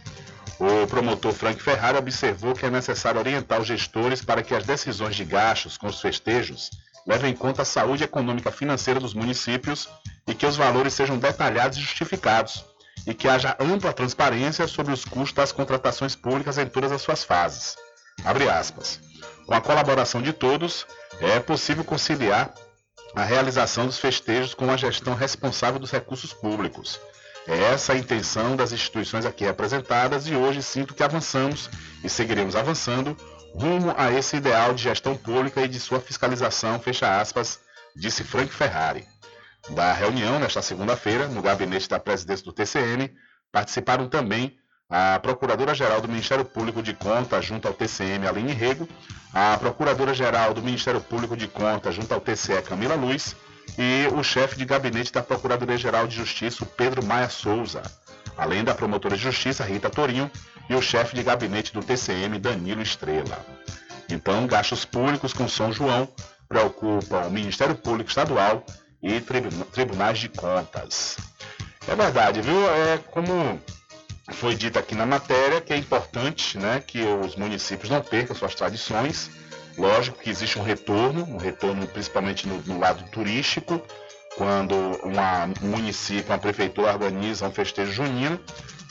[0.59, 5.15] O promotor Frank Ferrari observou que é necessário orientar os gestores para que as decisões
[5.15, 6.71] de gastos com os festejos
[7.05, 9.87] leva em conta a saúde econômica financeira dos municípios
[10.27, 12.65] e que os valores sejam detalhados e justificados,
[13.05, 17.23] e que haja ampla transparência sobre os custos das contratações públicas em todas as suas
[17.23, 17.77] fases.
[19.45, 20.85] Com a colaboração de todos,
[21.21, 22.53] é possível conciliar
[23.15, 26.99] a realização dos festejos com a gestão responsável dos recursos públicos.
[27.47, 31.69] É essa a intenção das instituições aqui representadas e hoje sinto que avançamos
[32.03, 33.15] e seguiremos avançando
[33.55, 37.59] rumo a esse ideal de gestão pública e de sua fiscalização, fecha aspas,
[37.95, 39.07] disse Frank Ferrari.
[39.69, 43.11] Da reunião, nesta segunda-feira, no gabinete da presidência do TCM,
[43.51, 44.57] participaram também
[44.89, 48.87] a Procuradora-Geral do Ministério Público de Contas junto ao TCM, Aline Rego,
[49.33, 53.35] a Procuradora-Geral do Ministério Público de Contas junto ao TCE, Camila Luz,
[53.77, 57.81] e o chefe de gabinete da Procuradoria-Geral de Justiça, Pedro Maia Souza,
[58.37, 60.29] além da promotora de justiça, Rita Torinho,
[60.69, 63.45] e o chefe de gabinete do TCM, Danilo Estrela.
[64.09, 66.07] Então, gastos públicos com São João
[66.47, 68.65] preocupam o Ministério Público Estadual
[69.01, 69.21] e
[69.71, 71.17] tribunais de contas.
[71.87, 72.69] É verdade, viu?
[72.69, 73.59] É como
[74.33, 78.55] foi dito aqui na matéria que é importante né, que os municípios não percam suas
[78.55, 79.29] tradições.
[79.77, 83.81] Lógico que existe um retorno, um retorno principalmente no, no lado turístico,
[84.35, 88.39] quando um município, uma prefeitura organiza um festejo junino,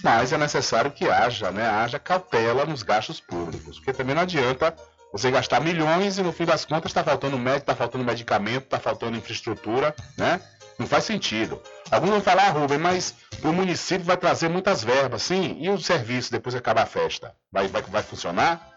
[0.03, 4.75] mas é necessário que haja, né, haja cautela nos gastos públicos, porque também não adianta
[5.13, 8.79] você gastar milhões e no fim das contas está faltando médico, está faltando medicamento, está
[8.79, 10.41] faltando infraestrutura, né?
[10.79, 11.59] Não faz sentido.
[11.91, 15.79] Alguns vão falar, ah, Rubem, mas o município vai trazer muitas verbas, sim, e o
[15.79, 17.35] serviço depois que acabar a festa?
[17.51, 18.77] Vai, vai, vai funcionar?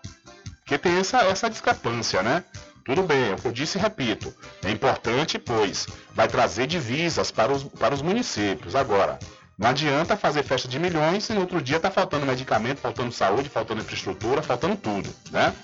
[0.69, 2.43] Porque tem essa, essa discrepância, né?
[2.85, 4.31] Tudo bem, é que eu disse e repito.
[4.63, 8.75] É importante, pois vai trazer divisas para os, para os municípios.
[8.75, 9.17] Agora,
[9.57, 13.49] não adianta fazer festa de milhões e no outro dia está faltando medicamento, faltando saúde,
[13.49, 15.55] faltando infraestrutura, faltando tudo, né?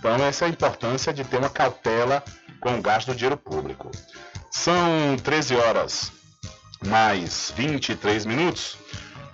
[0.00, 2.20] Então, essa é a importância de ter uma cautela
[2.60, 3.92] com o gasto do dinheiro público.
[4.50, 6.10] São 13 horas
[6.84, 8.76] mais 23 minutos.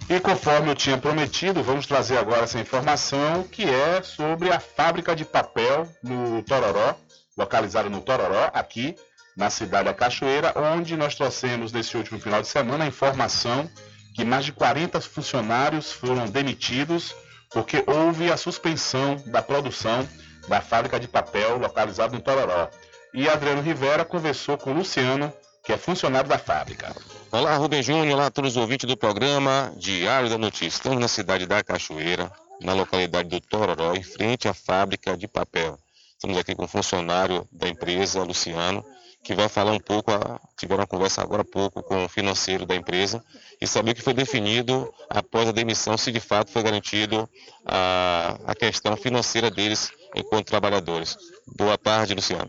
[0.08, 5.16] E conforme eu tinha prometido, vamos trazer agora essa informação que é sobre a fábrica
[5.16, 6.94] de papel no Tororó,
[7.36, 8.94] localizada no Tororó, aqui
[9.34, 13.68] na cidade da Cachoeira, onde nós trouxemos nesse último final de semana a informação
[14.14, 17.14] que mais de 40 funcionários foram demitidos
[17.50, 20.06] porque houve a suspensão da produção
[20.48, 22.68] da fábrica de papel localizada no Tororó.
[23.14, 25.32] E Adriano Rivera conversou com Luciano,
[25.64, 26.94] que é funcionário da fábrica.
[27.34, 30.68] Olá, Rubem Júnior, olá a todos os ouvintes do programa Diário da Notícia.
[30.68, 32.30] Estamos na cidade da Cachoeira,
[32.60, 35.76] na localidade do Tororó, em frente à fábrica de papel.
[36.12, 38.84] Estamos aqui com o funcionário da empresa, Luciano,
[39.24, 40.12] que vai falar um pouco,
[40.56, 43.20] tiveram uma conversa agora há pouco com o financeiro da empresa
[43.60, 47.28] e saber o que foi definido após a demissão, se de fato foi garantido
[47.66, 51.16] a, a questão financeira deles enquanto trabalhadores.
[51.48, 52.48] Boa tarde, Luciano.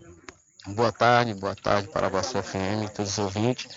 [0.67, 3.67] Boa tarde, boa tarde para a Vossa FM, todos os ouvintes.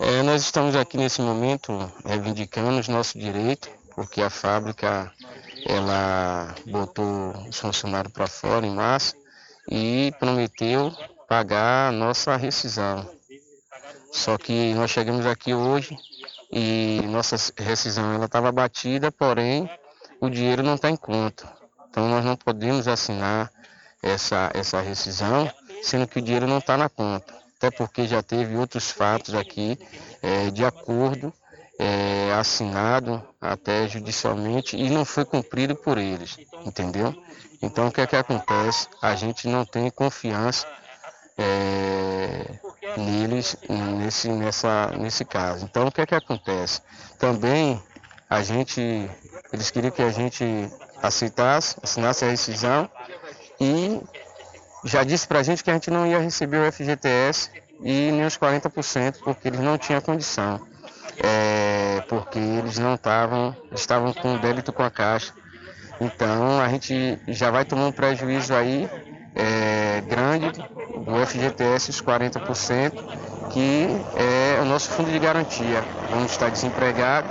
[0.00, 1.72] É, nós estamos aqui nesse momento
[2.04, 5.12] reivindicando os nossos direitos, porque a fábrica
[5.64, 9.14] ela botou os funcionários para fora em massa
[9.70, 10.92] e prometeu
[11.28, 13.08] pagar a nossa rescisão.
[14.12, 15.96] Só que nós chegamos aqui hoje
[16.50, 19.70] e nossa rescisão ela estava batida, porém
[20.20, 21.48] o dinheiro não está em conta.
[21.88, 23.48] Então nós não podemos assinar
[24.02, 25.48] essa, essa rescisão,
[25.84, 27.43] sendo que o dinheiro não está na conta.
[27.56, 29.78] Até porque já teve outros fatos aqui
[30.22, 31.32] é, de acordo
[31.78, 37.14] é, assinado até judicialmente e não foi cumprido por eles, entendeu?
[37.62, 38.88] Então o que é que acontece?
[39.00, 40.66] A gente não tem confiança
[41.38, 42.44] é,
[42.96, 43.56] neles
[43.98, 45.64] nesse, nessa, nesse caso.
[45.64, 46.80] Então o que é que acontece?
[47.18, 47.82] Também
[48.28, 48.80] a gente,
[49.52, 50.44] eles queriam que a gente
[51.02, 52.88] aceitasse, assinasse a rescisão
[53.60, 54.00] e
[54.84, 57.50] já disse para a gente que a gente não ia receber o FGTS
[57.80, 60.60] e nem os 40%, porque eles não tinham condição.
[61.22, 65.32] É, porque eles não estavam, estavam com débito com a Caixa.
[66.00, 68.88] Então a gente já vai tomar um prejuízo aí
[69.34, 72.92] é, grande do FGTS, os 40%,
[73.50, 73.86] que
[74.16, 75.82] é o nosso fundo de garantia.
[76.10, 77.30] Vamos estar desempregados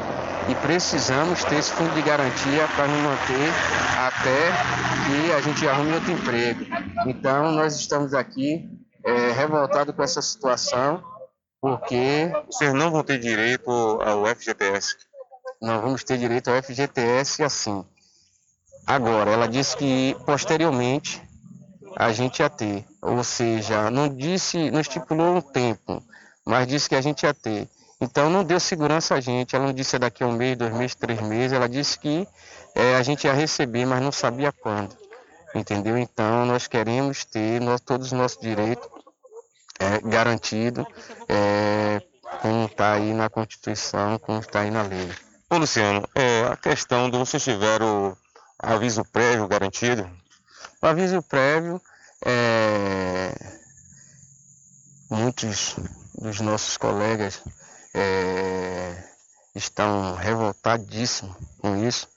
[0.50, 3.50] e precisamos ter esse fundo de garantia para nos manter
[3.98, 4.52] até
[5.06, 6.66] que a gente arrume outro emprego.
[7.08, 8.70] Então, nós estamos aqui
[9.04, 11.04] é, revoltados com essa situação,
[11.62, 12.32] porque.
[12.48, 14.96] Vocês não vão ter direito ao FGTS?
[15.62, 17.86] Não vamos ter direito ao FGTS assim.
[18.86, 21.22] Agora, ela disse que posteriormente
[21.96, 26.04] a gente ia ter, ou seja, não disse, não estipulou um tempo,
[26.46, 27.70] mas disse que a gente ia ter.
[28.04, 29.56] Então não deu segurança a gente.
[29.56, 31.54] Ela não disse daqui a um mês, dois meses, três meses.
[31.54, 32.28] Ela disse que
[32.76, 34.96] é, a gente ia receber, mas não sabia quando.
[35.56, 35.98] Entendeu?
[35.98, 38.86] Então nós queremos ter nós, todos os nossos direitos
[39.80, 40.86] é, garantido,
[41.30, 42.02] é,
[42.42, 45.10] como está aí na Constituição, como está aí na lei.
[45.50, 48.18] Ô Luciano, é, a questão do vocês tiveram
[48.60, 50.10] aviso prévio garantido?
[50.82, 51.80] O aviso prévio,
[52.26, 53.34] é,
[55.10, 55.78] muitos
[56.16, 57.42] dos nossos colegas
[57.94, 59.04] é,
[59.56, 62.08] estão revoltadíssimos com isso,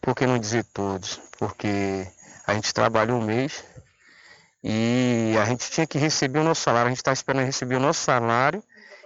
[0.00, 1.20] por que não dizer todos?
[1.38, 2.06] Porque
[2.46, 3.64] a gente trabalha um mês
[4.62, 7.80] e a gente tinha que receber o nosso salário, a gente está esperando receber o
[7.80, 8.62] nosso salário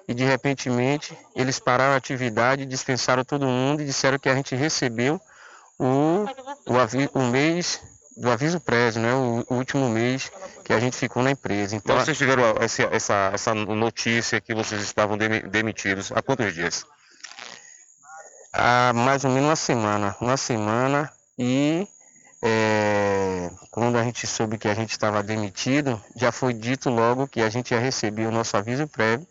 [0.08, 4.54] e de repentemente eles pararam a atividade, dispensaram todo mundo e disseram que a gente
[4.54, 5.20] recebeu
[5.78, 6.26] o,
[6.66, 7.80] o, o mês
[8.22, 9.12] do aviso prévio, né?
[9.12, 10.30] O, o, último mês
[10.62, 11.74] que a gente ficou na empresa.
[11.74, 16.86] Então, vocês tiveram essa, essa, essa notícia que vocês estavam demitidos há quantos dias?
[18.52, 20.16] Há mais ou menos uma semana.
[20.20, 21.84] Uma semana e
[22.40, 27.40] é, quando a gente soube que a gente estava demitido, já foi dito logo que
[27.40, 29.26] a gente ia receber o nosso aviso prévio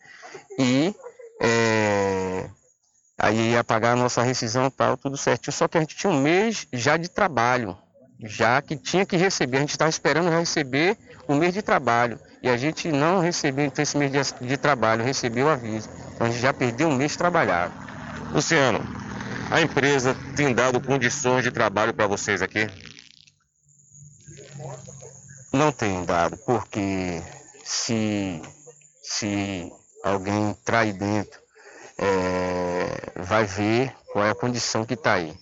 [0.59, 0.93] e
[1.41, 2.49] é,
[3.17, 5.53] aí ia pagar a nossa rescisão e tal, tudo certinho.
[5.53, 7.77] Só que a gente tinha um mês já de trabalho,
[8.23, 12.19] já que tinha que receber, a gente estava esperando receber o mês de trabalho.
[12.41, 15.89] E a gente não recebeu então, esse mês de, de trabalho, recebeu o aviso.
[16.15, 17.73] Então a gente já perdeu um mês trabalhado.
[18.31, 18.79] Luciano,
[19.49, 22.67] a empresa tem dado condições de trabalho para vocês aqui?
[25.51, 27.21] Não tem dado, porque
[27.63, 28.41] se,
[29.03, 29.71] se
[30.03, 31.39] alguém entrar aí dentro,
[31.97, 35.37] é, vai ver qual é a condição que está aí.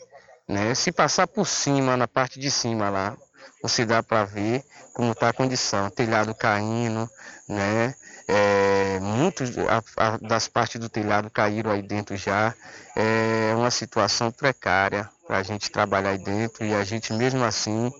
[0.50, 0.74] Né?
[0.74, 3.16] Se passar por cima, na parte de cima lá,
[3.62, 4.64] você dá para ver
[4.96, 7.08] como está a condição, telhado caindo,
[7.48, 7.94] né?
[8.28, 12.56] É, muitos a, a, das partes do telhado caíram aí dentro já.
[12.96, 17.92] É uma situação precária para a gente trabalhar aí dentro e a gente mesmo assim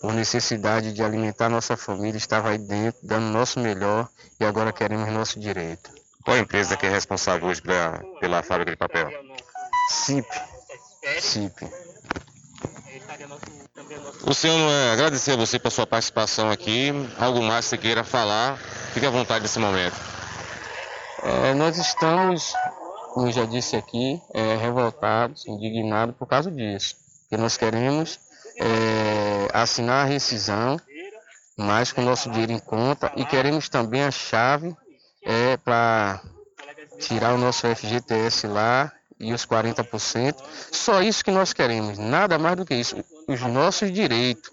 [0.00, 4.08] por necessidade de alimentar nossa família, estava aí dentro, dando o nosso melhor
[4.40, 5.90] e agora queremos nosso direito.
[6.24, 9.08] Qual a empresa que é responsável hoje pela, pela fábrica de papel?
[9.88, 10.28] CIP.
[11.20, 11.81] CIP.
[14.24, 16.92] Luciano, é, agradecer a você pela sua participação aqui.
[17.18, 18.56] Algo mais que você queira falar,
[18.92, 19.96] fique à vontade nesse momento.
[21.24, 22.52] É, nós estamos,
[23.12, 26.94] como eu já disse aqui, é, revoltados, indignados por causa disso.
[27.28, 28.20] Que nós queremos
[28.60, 30.80] é, assinar a rescisão,
[31.56, 34.72] mas com o nosso dinheiro em conta e queremos também a chave
[35.24, 36.20] é, para
[37.00, 40.36] tirar o nosso FGTS lá e os 40%.
[40.70, 42.96] Só isso que nós queremos, nada mais do que isso,
[43.32, 44.50] os nossos direitos,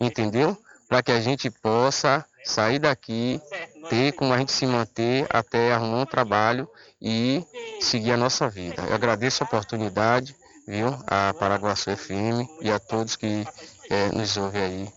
[0.00, 0.56] entendeu?
[0.88, 3.40] Para que a gente possa sair daqui,
[3.88, 6.68] ter como a gente se manter até arrumar um trabalho
[7.00, 7.44] e
[7.80, 8.82] seguir a nossa vida.
[8.82, 10.36] Eu agradeço a oportunidade
[10.66, 10.88] viu?
[11.06, 13.46] A Paraguaçu FM e a todos que
[13.90, 14.92] é, nos ouvem aí.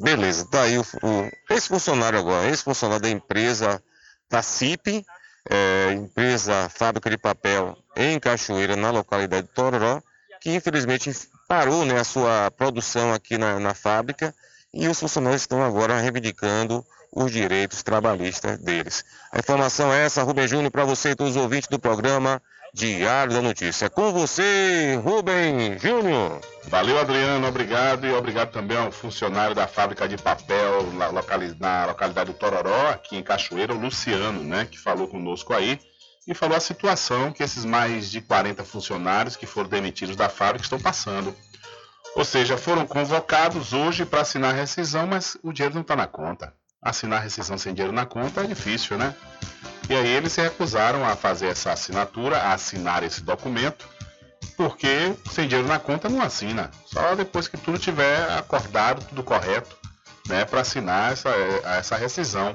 [0.00, 3.82] Beleza, tá aí o, o ex-funcionário agora, ex-funcionário da empresa
[4.28, 5.04] da CIP,
[5.48, 10.02] é, empresa fábrica de papel em Cachoeira, na localidade de Tororó,
[10.40, 11.10] que infelizmente
[11.50, 14.32] parou né, a sua produção aqui na, na fábrica
[14.72, 19.04] e os funcionários estão agora reivindicando os direitos trabalhistas deles.
[19.32, 22.40] A informação é essa, Rubem Júnior, para você e todos os ouvintes do programa
[22.72, 23.90] Diário da Notícia.
[23.90, 26.40] Com você, Rubem Júnior.
[26.68, 28.06] Valeu, Adriano, obrigado.
[28.06, 33.24] E obrigado também ao funcionário da fábrica de papel na, localidade do Tororó, aqui em
[33.24, 35.80] Cachoeira, o Luciano, né, que falou conosco aí
[36.26, 40.64] e falou a situação que esses mais de 40 funcionários que foram demitidos da fábrica
[40.64, 41.34] estão passando.
[42.14, 46.06] Ou seja, foram convocados hoje para assinar a rescisão, mas o dinheiro não está na
[46.06, 46.52] conta.
[46.82, 49.14] Assinar rescisão sem dinheiro na conta é difícil, né?
[49.88, 53.88] E aí eles se recusaram a fazer essa assinatura, a assinar esse documento,
[54.56, 56.70] porque sem dinheiro na conta não assina.
[56.86, 59.76] Só depois que tudo tiver acordado, tudo correto,
[60.28, 61.30] né, para assinar essa,
[61.78, 62.54] essa rescisão.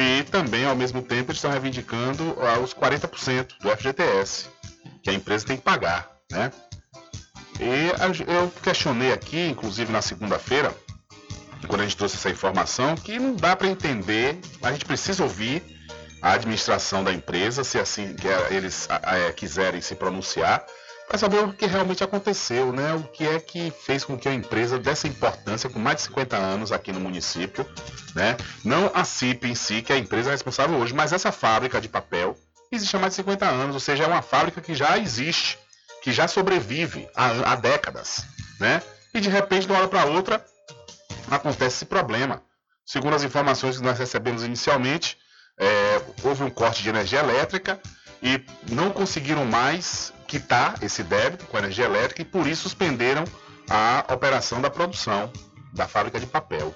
[0.00, 4.46] E também, ao mesmo tempo, eles estão reivindicando os 40% do FGTS,
[5.02, 6.52] que a empresa tem que pagar, né?
[7.58, 10.72] E eu questionei aqui, inclusive na segunda-feira,
[11.66, 15.64] quando a gente trouxe essa informação, que não dá para entender, a gente precisa ouvir
[16.22, 18.14] a administração da empresa, se assim
[18.50, 18.86] eles
[19.34, 20.64] quiserem se pronunciar,
[21.08, 22.92] para saber o que realmente aconteceu, né?
[22.92, 26.36] O que é que fez com que a empresa dessa importância, com mais de 50
[26.36, 27.66] anos aqui no município,
[28.14, 28.36] né?
[28.62, 31.88] Não a CIP em si, que é a empresa responsável hoje, mas essa fábrica de
[31.88, 32.36] papel
[32.70, 35.58] existe há mais de 50 anos, ou seja, é uma fábrica que já existe,
[36.02, 38.26] que já sobrevive há, há décadas,
[38.60, 38.82] né?
[39.14, 40.44] E de repente, de uma hora para outra,
[41.30, 42.42] acontece esse problema.
[42.84, 45.16] Segundo as informações que nós recebemos inicialmente,
[45.58, 47.80] é, houve um corte de energia elétrica
[48.22, 53.24] e não conseguiram mais quitar esse débito com a energia elétrica e por isso suspenderam
[53.68, 55.32] a operação da produção
[55.72, 56.74] da fábrica de papel.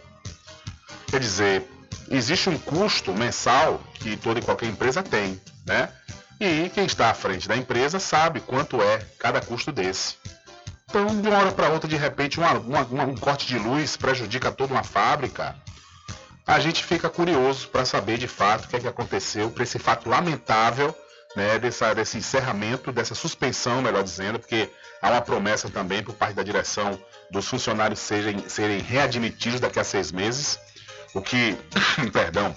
[1.07, 1.71] Quer dizer,
[2.11, 5.91] existe um custo mensal que toda e qualquer empresa tem, né?
[6.41, 10.17] E quem está à frente da empresa sabe quanto é cada custo desse.
[10.89, 14.51] Então, de uma hora para outra, de repente, uma, uma, um corte de luz prejudica
[14.51, 15.55] toda uma fábrica.
[16.47, 19.79] A gente fica curioso para saber de fato o que, é que aconteceu para esse
[19.79, 20.95] fato lamentável
[21.35, 26.35] né, dessa, desse encerramento, dessa suspensão, melhor dizendo, porque há uma promessa também por parte
[26.35, 26.99] da direção
[27.31, 30.59] dos funcionários serem, serem readmitidos daqui a seis meses,
[31.15, 31.57] o que,
[32.13, 32.57] perdão,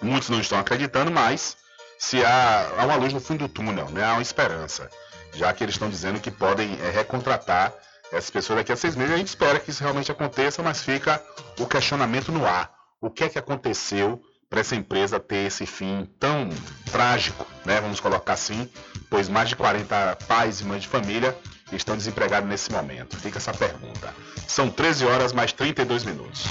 [0.00, 1.56] muitos não estão acreditando, mas
[1.98, 4.04] se há, há uma luz no fundo do túnel, né?
[4.04, 4.88] há uma esperança,
[5.34, 7.72] já que eles estão dizendo que podem é, recontratar
[8.12, 9.14] essas pessoas daqui a seis meses.
[9.14, 11.22] A gente espera que isso realmente aconteça, mas fica
[11.58, 12.70] o questionamento no ar.
[13.00, 16.48] O que é que aconteceu para essa empresa ter esse fim tão
[16.90, 17.80] trágico, né?
[17.80, 18.68] Vamos colocar assim,
[19.10, 21.36] pois mais de 40 pais e mães de família
[21.72, 23.16] estão desempregados nesse momento.
[23.16, 24.14] Fica essa pergunta.
[24.46, 26.44] São 13 horas mais 32 minutos.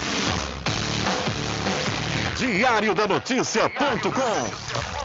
[2.37, 5.04] Diário da Notícia.com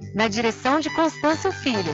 [0.13, 1.93] na direção de Constâncio Filho.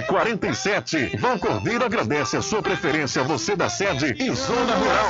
[0.01, 1.17] 1147.
[1.17, 5.07] Vão Cordeiro agradece a sua preferência, você da sede e zona rural.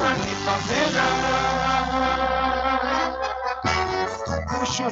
[4.59, 4.89] Puxa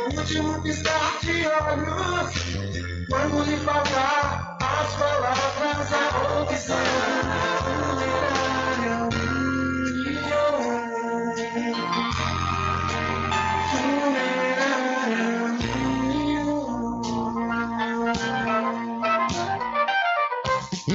[0.00, 2.32] Eu no último piscar de olhos.
[3.08, 7.50] Quando lhe faltar as palavras a opção.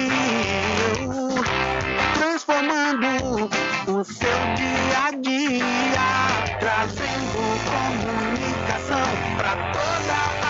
[2.13, 3.49] transformando
[3.87, 7.39] o seu dia a dia, trazendo
[7.71, 9.07] comunicação
[9.37, 10.44] para toda a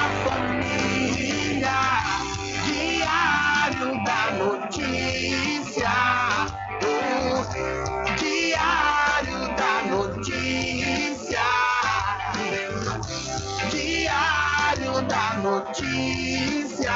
[4.05, 5.89] da Notícia.
[6.81, 11.47] o Diário da Notícia.
[13.71, 16.93] Diário da Notícia.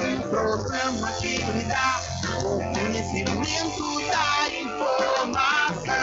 [0.00, 2.00] Um programa que lhe dá
[2.42, 5.94] o conhecimento da informação.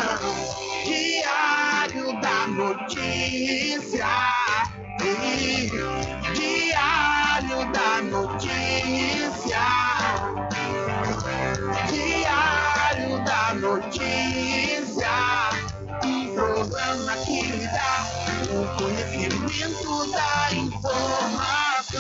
[0.86, 4.08] Diário da Notícia.
[5.04, 5.70] E
[6.34, 9.95] Diário da Notícia.
[13.86, 15.08] Notícia.
[16.04, 18.08] Um programa que lhe dá
[18.50, 21.96] o conhecimento da informação.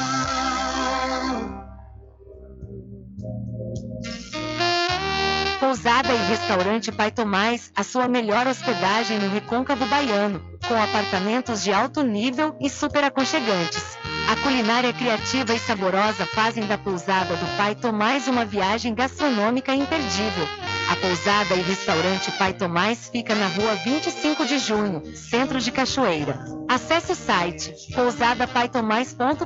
[5.59, 11.71] Pousada e Restaurante Pai Tomás, a sua melhor hospedagem no Recôncavo Baiano, com apartamentos de
[11.71, 13.95] alto nível e super aconchegantes.
[14.27, 20.64] A culinária criativa e saborosa fazem da Pousada do Pai Tomás uma viagem gastronômica imperdível.
[20.89, 26.37] A Pousada e Restaurante Pai Tomás fica na rua 25 de junho, centro de Cachoeira.
[26.67, 29.45] Acesse o site pousadapaitomais.com.br.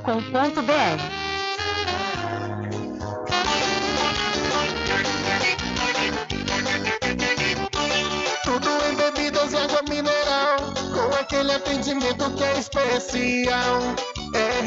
[8.43, 10.57] Tudo em bebidas e água mineral,
[10.93, 13.79] com aquele atendimento que é especial.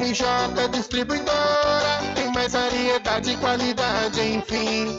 [0.00, 4.98] RJ Distribuidora, tem mais variedade e qualidade, enfim.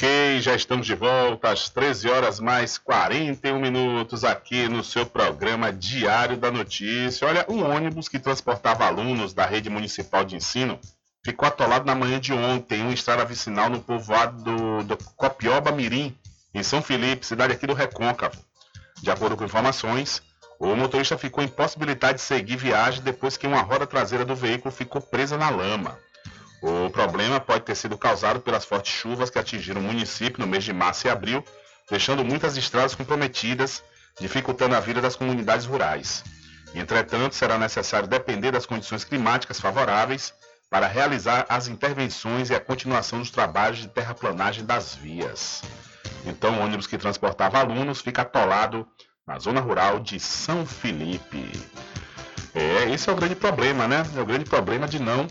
[0.00, 5.70] Ok, já estamos de volta às 13 horas mais 41 minutos aqui no seu programa
[5.70, 7.28] Diário da Notícia.
[7.28, 10.80] Olha, um ônibus que transportava alunos da rede municipal de ensino
[11.22, 15.70] ficou atolado na manhã de ontem em uma estrada vicinal no povoado do, do Copioba
[15.70, 16.16] Mirim,
[16.54, 18.42] em São Felipe, cidade aqui do Recôncavo.
[19.02, 20.22] De acordo com informações,
[20.58, 25.02] o motorista ficou impossibilitado de seguir viagem depois que uma roda traseira do veículo ficou
[25.02, 25.98] presa na lama.
[26.62, 30.62] O problema pode ter sido causado pelas fortes chuvas que atingiram o município no mês
[30.62, 31.42] de março e abril,
[31.88, 33.82] deixando muitas estradas comprometidas,
[34.20, 36.22] dificultando a vida das comunidades rurais.
[36.74, 40.34] Entretanto, será necessário depender das condições climáticas favoráveis
[40.68, 45.62] para realizar as intervenções e a continuação dos trabalhos de terraplanagem das vias.
[46.26, 48.86] Então, o ônibus que transportava alunos fica atolado
[49.26, 51.50] na zona rural de São Felipe.
[52.54, 54.04] É, esse é o grande problema, né?
[54.14, 55.26] É o grande problema de não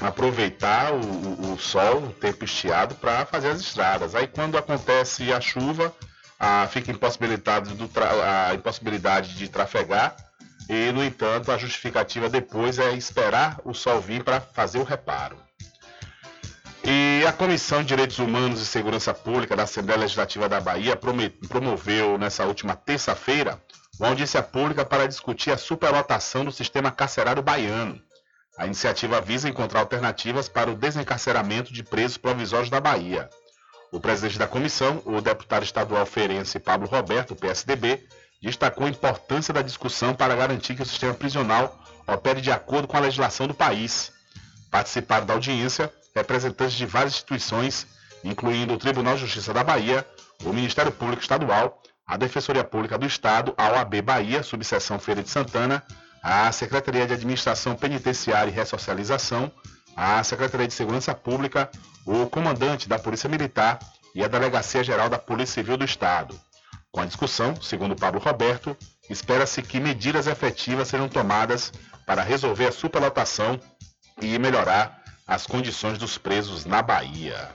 [0.00, 4.14] aproveitar o, o, o sol, o tempo estiado, para fazer as estradas.
[4.14, 5.94] Aí quando acontece a chuva,
[6.38, 7.90] a, fica impossibilitado do
[8.22, 10.16] a impossibilidade de trafegar
[10.68, 15.36] e, no entanto, a justificativa depois é esperar o sol vir para fazer o reparo.
[16.84, 22.16] E a Comissão de Direitos Humanos e Segurança Pública da Assembleia Legislativa da Bahia promoveu
[22.16, 23.60] nessa última terça-feira
[23.98, 28.00] uma audiência pública para discutir a superlotação do sistema carcerário baiano.
[28.56, 33.28] A iniciativa visa encontrar alternativas para o desencarceramento de presos provisórios da Bahia.
[33.92, 38.06] O presidente da comissão, o deputado estadual feirense Pablo Roberto, PSDB,
[38.42, 42.96] destacou a importância da discussão para garantir que o sistema prisional opere de acordo com
[42.96, 44.12] a legislação do país.
[44.70, 47.86] Participaram da audiência representantes de várias instituições,
[48.24, 50.06] incluindo o Tribunal de Justiça da Bahia,
[50.44, 55.28] o Ministério Público Estadual, a Defensoria Pública do Estado, a OAB Bahia, subseção Feira de
[55.28, 55.82] Santana,
[56.28, 59.48] a Secretaria de Administração Penitenciária e Ressocialização,
[59.94, 61.70] a Secretaria de Segurança Pública,
[62.04, 63.78] o comandante da Polícia Militar
[64.12, 66.36] e a Delegacia Geral da Polícia Civil do Estado.
[66.90, 68.76] Com a discussão, segundo Pablo Roberto,
[69.08, 71.72] espera-se que medidas efetivas serão tomadas
[72.04, 73.60] para resolver a superlotação
[74.20, 77.52] e melhorar as condições dos presos na Bahia.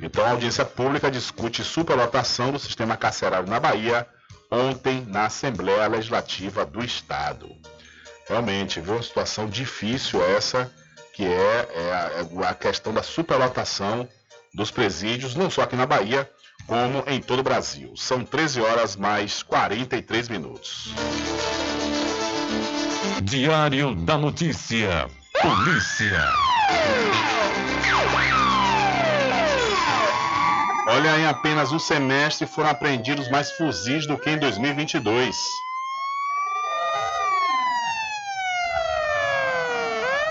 [0.00, 4.06] Então, a audiência pública discute superlotação do sistema carcerário na Bahia
[4.50, 7.54] ontem na Assembleia Legislativa do Estado.
[8.30, 10.70] Realmente, viu uma situação difícil essa,
[11.12, 14.08] que é, é a, é a questão da superlotação
[14.54, 16.30] dos presídios, não só aqui na Bahia,
[16.64, 17.92] como em todo o Brasil.
[17.96, 20.94] São 13 horas mais 43 minutos.
[23.20, 25.10] Diário da Notícia.
[25.42, 26.32] Polícia.
[30.86, 35.36] Olha, em apenas um semestre foram apreendidos mais fuzis do que em 2022.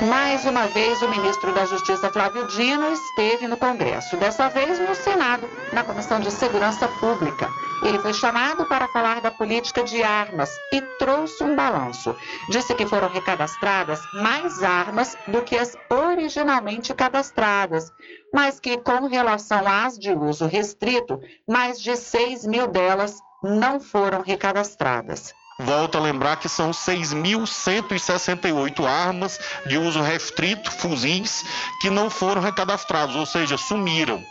[0.02, 4.96] Mais uma vez, o ministro da Justiça, Flávio Dino, esteve no Congresso, dessa vez no
[4.96, 7.50] Senado, na Comissão de Segurança Pública.
[7.84, 12.16] Ele foi chamado para falar da política de armas e trouxe um balanço.
[12.50, 17.92] Disse que foram recadastradas mais armas do que as originalmente cadastradas,
[18.34, 24.22] mas que, com relação às de uso restrito, mais de 6 mil delas não foram
[24.22, 25.34] recadastradas.
[25.60, 31.44] Volto a lembrar que são 6.168 armas de uso restrito, fuzis,
[31.81, 34.23] que não foram recadastrados, ou seja, sumiram.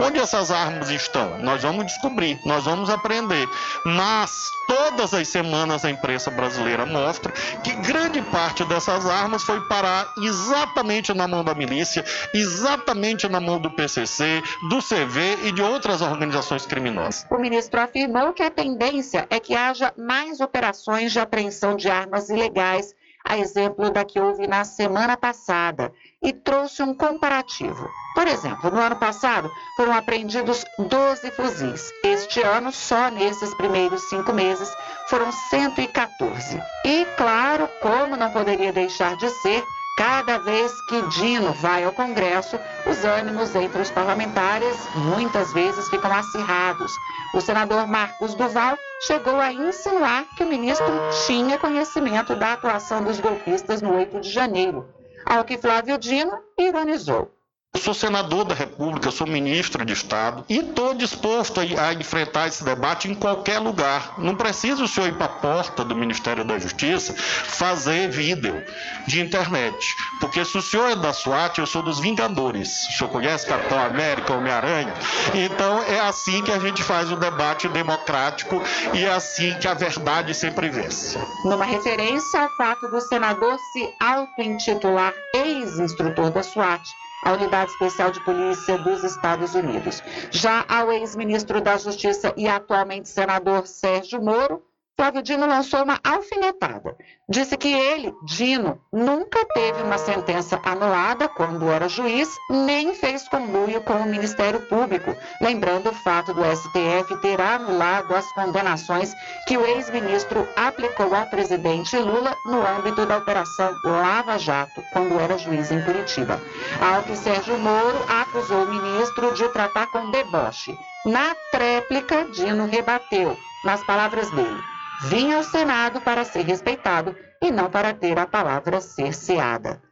[0.00, 1.38] Onde essas armas estão?
[1.38, 3.48] Nós vamos descobrir, nós vamos aprender.
[3.84, 4.30] Mas
[4.68, 7.32] todas as semanas a imprensa brasileira mostra
[7.64, 13.58] que grande parte dessas armas foi parar exatamente na mão da milícia, exatamente na mão
[13.58, 17.26] do PCC, do CV e de outras organizações criminosas.
[17.28, 20.75] O ministro afirmou que a tendência é que haja mais operações
[21.10, 22.94] de apreensão de armas ilegais,
[23.24, 25.92] a exemplo da que houve na semana passada,
[26.22, 27.88] e trouxe um comparativo.
[28.14, 31.92] Por exemplo, no ano passado foram apreendidos 12 fuzis.
[32.04, 34.72] Este ano, só nesses primeiros cinco meses,
[35.08, 36.62] foram 114.
[36.84, 39.62] E, claro, como não poderia deixar de ser,
[39.96, 46.12] Cada vez que Dino vai ao Congresso, os ânimos entre os parlamentares muitas vezes ficam
[46.12, 46.92] acirrados.
[47.32, 50.86] O senador Marcos Duval chegou a insinuar que o ministro
[51.26, 54.86] tinha conhecimento da atuação dos golpistas no 8 de janeiro.
[55.24, 57.35] Ao que Flávio Dino ironizou.
[57.76, 62.48] Eu sou senador da República, sou ministro de Estado e estou disposto a, a, enfrentar
[62.48, 64.14] esse debate em qualquer lugar.
[64.16, 68.64] Não precisa o senhor ir para a porta do Ministério da Justiça fazer vídeo
[69.06, 69.94] de internet.
[70.20, 72.88] Porque se o senhor é da SWAT, eu sou dos Vingadores.
[72.88, 74.94] O senhor conhece Capitão América, Homem-Aranha?
[75.34, 78.62] Então é assim que a gente faz o debate democrático
[78.94, 81.18] e é assim que a verdade sempre vence.
[81.44, 86.82] Numa referência ao fato do senador se auto-intitular ex-instrutor da SWAT
[87.26, 90.00] a Unidade Especial de Polícia dos Estados Unidos.
[90.30, 94.62] Já ao ex-ministro da Justiça e atualmente senador Sérgio Moro,
[94.96, 96.96] Flávio Dino lançou uma alfinetada.
[97.28, 103.82] Disse que ele, Dino, nunca teve uma sentença anulada quando era juiz, nem fez conluio
[103.82, 109.12] com o Ministério Público, lembrando o fato do STF ter anulado as condenações
[109.46, 115.36] que o ex-ministro aplicou ao presidente Lula no âmbito da Operação Lava Jato, quando era
[115.36, 116.40] juiz em Curitiba.
[116.80, 120.74] Ao que Sérgio Moro acusou o ministro de tratar com deboche.
[121.04, 127.70] Na tréplica, Dino rebateu, nas palavras dele vinha ao Senado para ser respeitado e não
[127.70, 129.82] para ter a palavra cerceada.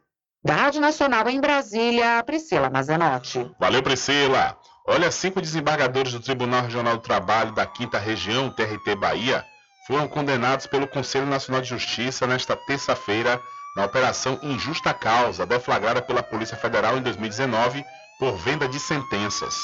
[0.43, 3.51] Da Rádio Nacional em Brasília, Priscila Mazenotti.
[3.59, 4.57] Valeu, Priscila.
[4.87, 9.43] Olha, cinco desembargadores do Tribunal Regional do Trabalho da Quinta Região, TRT Bahia,
[9.87, 13.41] foram condenados pelo Conselho Nacional de Justiça nesta terça-feira
[13.75, 17.83] na Operação Injusta Causa, deflagrada pela Polícia Federal em 2019
[18.19, 19.55] por venda de sentenças.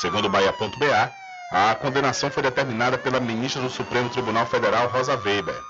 [0.00, 1.12] Segundo Bahia.ba,
[1.50, 5.60] a condenação foi determinada pela ministra do Supremo Tribunal Federal, Rosa Weber.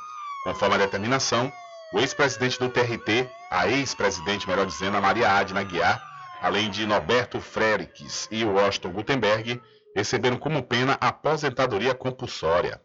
[0.44, 1.51] Conforme a determinação,
[1.94, 6.02] o ex-presidente do TRT, a ex-presidente, melhor dizendo, a Maria Adna Guiar,
[6.43, 9.61] além de Norberto Frerix e Washington Gutenberg,
[9.97, 12.78] receberam como pena aposentadoria compulsória,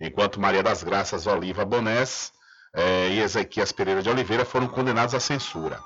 [0.00, 2.32] enquanto Maria das Graças Oliva Bonés
[2.74, 5.78] eh, e Ezequias Pereira de Oliveira foram condenados à censura.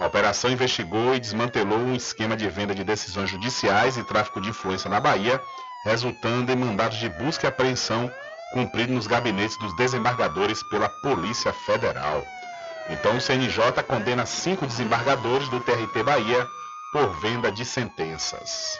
[0.00, 4.48] A operação investigou e desmantelou um esquema de venda de decisões judiciais e tráfico de
[4.48, 5.40] influência na Bahia
[5.84, 8.10] resultando em mandados de busca e apreensão
[8.52, 12.24] cumpridos nos gabinetes dos desembargadores pela Polícia Federal.
[12.88, 16.46] Então o CNJ condena cinco desembargadores do TRT Bahia
[16.92, 18.78] por venda de sentenças.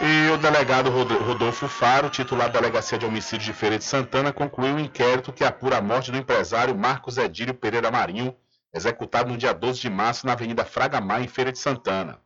[0.00, 4.74] E o delegado Rodolfo Faro, titular da Delegacia de Homicídios de Feira de Santana, concluiu
[4.74, 8.34] um inquérito que apura a morte do empresário Marcos Edílio Pereira Marinho,
[8.74, 12.18] executado no dia 12 de março na Avenida Fraga Maia, em Feira de Santana.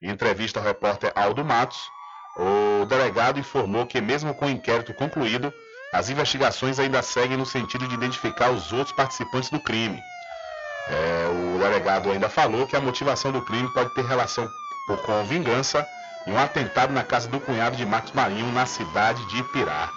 [0.00, 1.90] Em entrevista ao repórter Aldo Matos,
[2.36, 5.52] o delegado informou que, mesmo com o inquérito concluído,
[5.92, 9.98] as investigações ainda seguem no sentido de identificar os outros participantes do crime.
[10.88, 14.48] É, o delegado ainda falou que a motivação do crime pode ter relação
[15.04, 15.86] com vingança
[16.26, 19.90] e um atentado na casa do cunhado de Marcos Marinho, na cidade de Ipirá.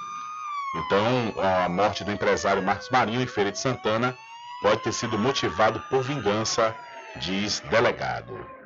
[0.75, 1.33] Então,
[1.65, 4.15] a morte do empresário Marcos Marinho em Feira de Santana
[4.61, 6.75] pode ter sido motivado por vingança,
[7.17, 8.58] diz delegado.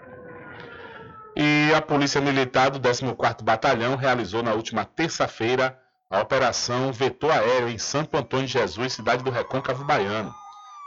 [1.36, 5.80] E a Polícia Militar do 14º Batalhão realizou na última terça-feira
[6.10, 10.32] a Operação Vetor Aéreo em Santo Antônio de Jesus, cidade do Recôncavo Baiano.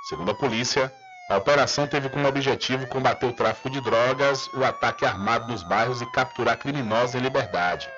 [0.09, 0.93] Segundo a polícia,
[1.29, 6.01] a operação teve como objetivo combater o tráfico de drogas, o ataque armado nos bairros
[6.01, 7.89] e capturar criminosos em liberdade.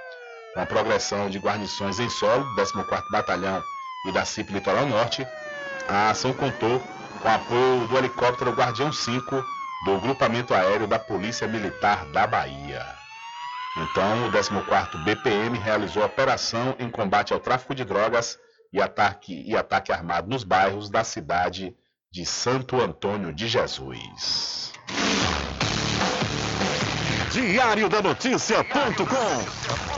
[0.55, 3.63] Com a progressão de guarnições em solo do 14º Batalhão
[4.07, 5.27] e da CIP Litoral Norte,
[5.87, 6.81] a ação contou
[7.21, 9.45] com o apoio do helicóptero Guardião 5
[9.85, 12.85] do Grupamento Aéreo da Polícia Militar da Bahia.
[13.77, 18.39] Então, o 14º BPM realizou operação em combate ao tráfico de drogas
[18.73, 21.77] e ataque, e ataque armado nos bairros da cidade
[22.11, 24.73] de Santo Antônio de Jesus.
[27.31, 29.98] Diário da Notícia.com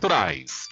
[0.01, 0.67] naturais.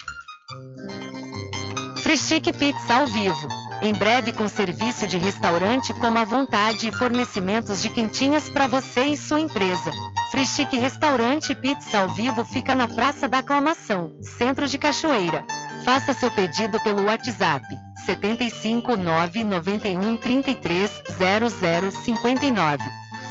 [2.02, 3.48] Frischique Pizza ao vivo.
[3.80, 9.04] Em breve com serviço de restaurante como a vontade e fornecimentos de quentinhas para você
[9.04, 9.92] e sua empresa.
[10.32, 15.46] Free Chic Restaurante Pizza ao Vivo fica na Praça da Aclamação, Centro de Cachoeira.
[15.84, 17.64] Faça seu pedido pelo WhatsApp
[18.04, 18.96] 75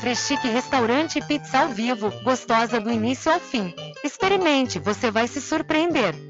[0.00, 3.74] Free Chic Restaurante e Pizza ao Vivo, gostosa do início ao fim.
[4.02, 6.29] Experimente, você vai se surpreender.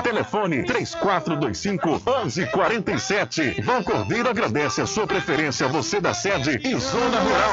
[0.00, 3.60] Telefone 3425 1147.
[3.62, 7.52] Vão Cordeiro agradece a sua preferência, você da sede e zona rural.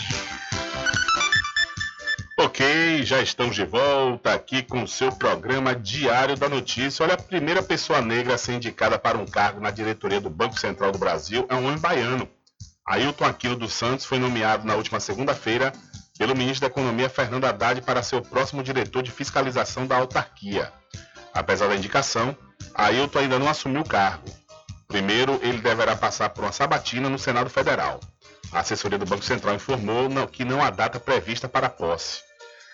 [2.43, 7.03] Ok, já estamos de volta aqui com o seu programa Diário da Notícia.
[7.03, 10.59] Olha, a primeira pessoa negra a ser indicada para um cargo na diretoria do Banco
[10.59, 12.27] Central do Brasil é um homem baiano.
[12.83, 15.71] Ailton Aquino dos Santos foi nomeado na última segunda-feira
[16.17, 20.73] pelo ministro da Economia Fernando Haddad para ser o próximo diretor de fiscalização da autarquia.
[21.35, 22.35] Apesar da indicação,
[22.73, 24.25] Ailton ainda não assumiu o cargo.
[24.87, 27.99] Primeiro, ele deverá passar por uma sabatina no Senado Federal.
[28.51, 32.30] A assessoria do Banco Central informou que não há data prevista para a posse.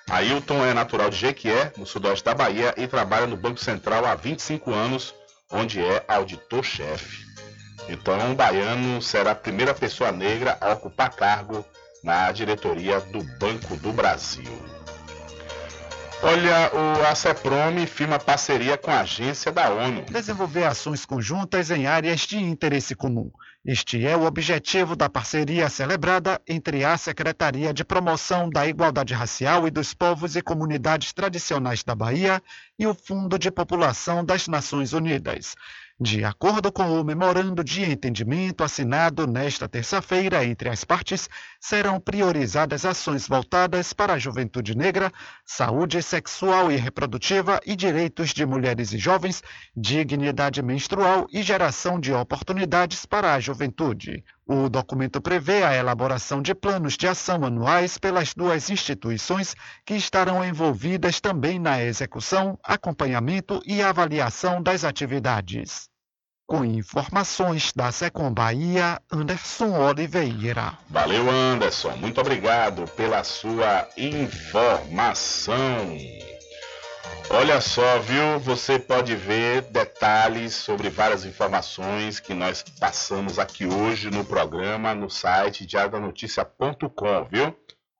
[0.09, 4.15] Ailton é natural de Jequié, no sudoeste da Bahia, e trabalha no Banco Central há
[4.15, 5.13] 25 anos,
[5.51, 7.25] onde é auditor-chefe.
[7.89, 11.65] Então, um baiano será a primeira pessoa negra a ocupar cargo
[12.03, 14.61] na diretoria do Banco do Brasil.
[16.23, 20.03] Olha, o ACEPROME firma parceria com a agência da ONU.
[20.09, 23.29] Desenvolver ações conjuntas em áreas de interesse comum.
[23.69, 29.67] Este é o objetivo da parceria celebrada entre a Secretaria de Promoção da Igualdade Racial
[29.67, 32.41] e dos Povos e Comunidades Tradicionais da Bahia
[32.79, 35.53] e o Fundo de População das Nações Unidas.
[35.99, 41.27] De acordo com o memorando de entendimento assinado nesta terça-feira entre as partes,
[41.59, 45.11] serão priorizadas ações voltadas para a juventude negra,
[45.43, 49.41] saúde sexual e reprodutiva e direitos de mulheres e jovens,
[49.75, 54.23] dignidade menstrual e geração de oportunidades para a juventude.
[54.49, 59.53] O documento prevê a elaboração de planos de ação anuais pelas duas instituições
[59.85, 65.89] que estarão envolvidas também na execução, acompanhamento e avaliação das atividades.
[66.45, 70.77] Com informações da Secom Bahia, Anderson Oliveira.
[70.89, 71.97] Valeu, Anderson.
[71.97, 75.57] Muito obrigado pela sua informação.
[77.29, 78.39] Olha só, viu?
[78.39, 85.09] Você pode ver detalhes sobre várias informações que nós passamos aqui hoje no programa no
[85.09, 87.53] site diariodanoticia.com, viu?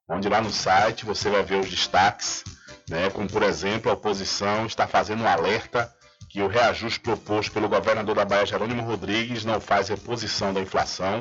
[0.08, 2.42] Onde lá no site você vai ver os destaques,
[2.88, 3.10] né?
[3.10, 5.92] Como por exemplo, a oposição está fazendo um alerta
[6.30, 11.20] que o reajuste proposto pelo governador da Bahia, Jerônimo Rodrigues, não faz reposição da inflação.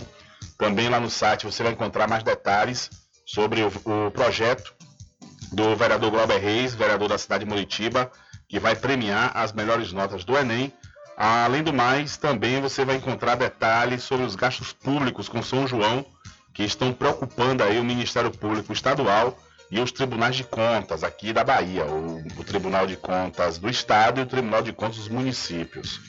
[0.57, 2.89] Também lá no site você vai encontrar mais detalhes
[3.25, 4.73] sobre o, o projeto
[5.51, 8.11] do vereador Glauber Reis, vereador da cidade de Muritiba,
[8.47, 10.73] que vai premiar as melhores notas do Enem.
[11.15, 16.05] Além do mais, também você vai encontrar detalhes sobre os gastos públicos com São João,
[16.53, 19.37] que estão preocupando aí o Ministério Público Estadual
[19.69, 24.19] e os tribunais de contas aqui da Bahia, o, o Tribunal de Contas do Estado
[24.19, 25.99] e o Tribunal de Contas dos municípios.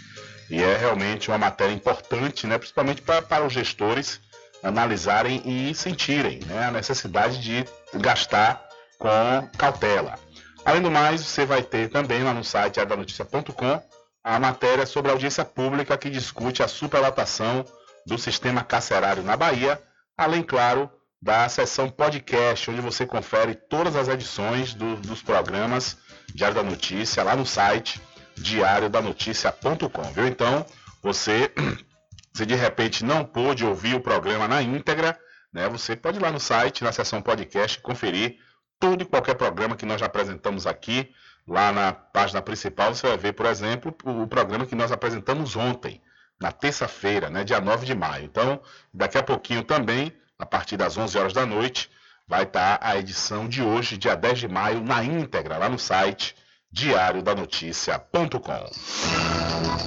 [0.51, 4.21] E é realmente uma matéria importante, né, principalmente para os gestores
[4.63, 8.68] analisarem e sentirem né, a necessidade de gastar
[8.99, 10.19] com cautela.
[10.65, 13.81] Além do mais, você vai ter também lá no site adanoticia.com
[14.23, 17.65] a matéria sobre a audiência pública que discute a superlotação
[18.05, 19.81] do sistema carcerário na Bahia,
[20.17, 25.97] além, claro, da seção podcast, onde você confere todas as edições do, dos programas
[26.35, 28.01] Diário da Notícia lá no site
[28.37, 30.27] diariodanoticia.com, viu?
[30.27, 30.65] Então,
[31.03, 31.53] você,
[32.33, 35.19] se de repente não pôde ouvir o programa na íntegra,
[35.53, 38.39] né, você pode ir lá no site, na seção podcast, conferir
[38.79, 41.13] todo e qualquer programa que nós já apresentamos aqui.
[41.47, 46.01] Lá na página principal você vai ver, por exemplo, o programa que nós apresentamos ontem,
[46.41, 48.25] na terça-feira, né, dia 9 de maio.
[48.25, 48.61] Então,
[48.93, 51.91] daqui a pouquinho também a partir das 11 horas da noite,
[52.27, 56.37] vai estar a edição de hoje, dia 10 de maio, na íntegra, lá no site
[56.71, 58.71] diariodanoticia.com.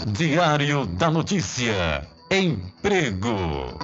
[0.07, 2.05] Diário da Notícia.
[2.29, 3.77] Emprego.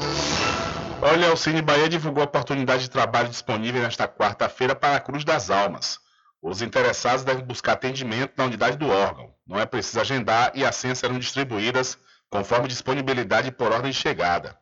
[0.99, 5.23] Olha, o Cine Bahia divulgou a oportunidade de trabalho disponível nesta quarta-feira para a Cruz
[5.23, 5.99] das Almas.
[6.41, 9.31] Os interessados devem buscar atendimento na unidade do órgão.
[9.45, 11.99] Não é preciso agendar e as senhas serão distribuídas
[12.31, 14.57] conforme disponibilidade por ordem de chegada.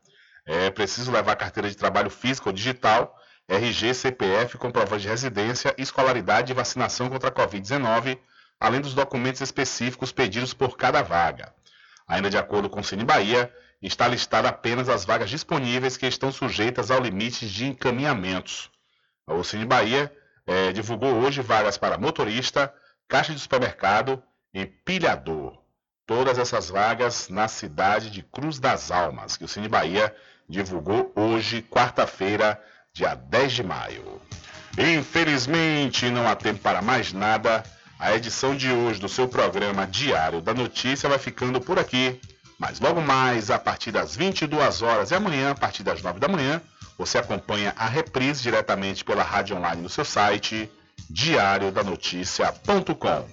[0.46, 3.18] É preciso levar carteira de trabalho física ou digital,
[3.48, 8.20] RG, CPF, comprovante de residência, escolaridade e vacinação contra a Covid-19,
[8.60, 11.54] além dos documentos específicos pedidos por cada vaga.
[12.08, 13.52] Ainda de acordo com o Cine Bahia,
[13.88, 18.70] está listada apenas as vagas disponíveis que estão sujeitas ao limite de encaminhamentos.
[19.28, 20.12] O Cine Bahia
[20.46, 22.74] é, divulgou hoje vagas para motorista,
[23.08, 24.22] caixa de supermercado
[24.54, 25.62] e pilhador.
[26.06, 30.16] Todas essas vagas na cidade de Cruz das Almas, que o Cine Bahia
[30.48, 32.62] divulgou hoje, quarta-feira,
[32.94, 34.22] dia 10 de maio.
[34.78, 37.64] Infelizmente, não há tempo para mais nada.
[37.98, 42.20] A edição de hoje do seu programa Diário da Notícia vai ficando por aqui.
[42.58, 46.28] Mas logo mais, a partir das 22 horas e amanhã, a partir das 9 da
[46.28, 46.62] manhã,
[46.98, 50.72] você acompanha a reprise diretamente pela rádio online no seu site
[51.10, 53.28] diariodanoticia.com.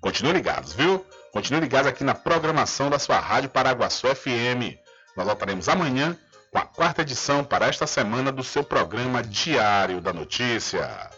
[0.00, 1.04] Continue ligados, viu?
[1.32, 4.78] Continue ligados aqui na programação da sua Rádio Paraguaçu FM.
[5.16, 6.16] Nós voltaremos amanhã
[6.50, 11.10] com a quarta edição para esta semana do seu programa Diário da Notícia.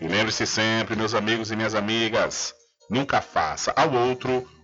[0.00, 2.54] E lembre-se sempre, meus amigos e minhas amigas,
[2.88, 4.48] nunca faça ao outro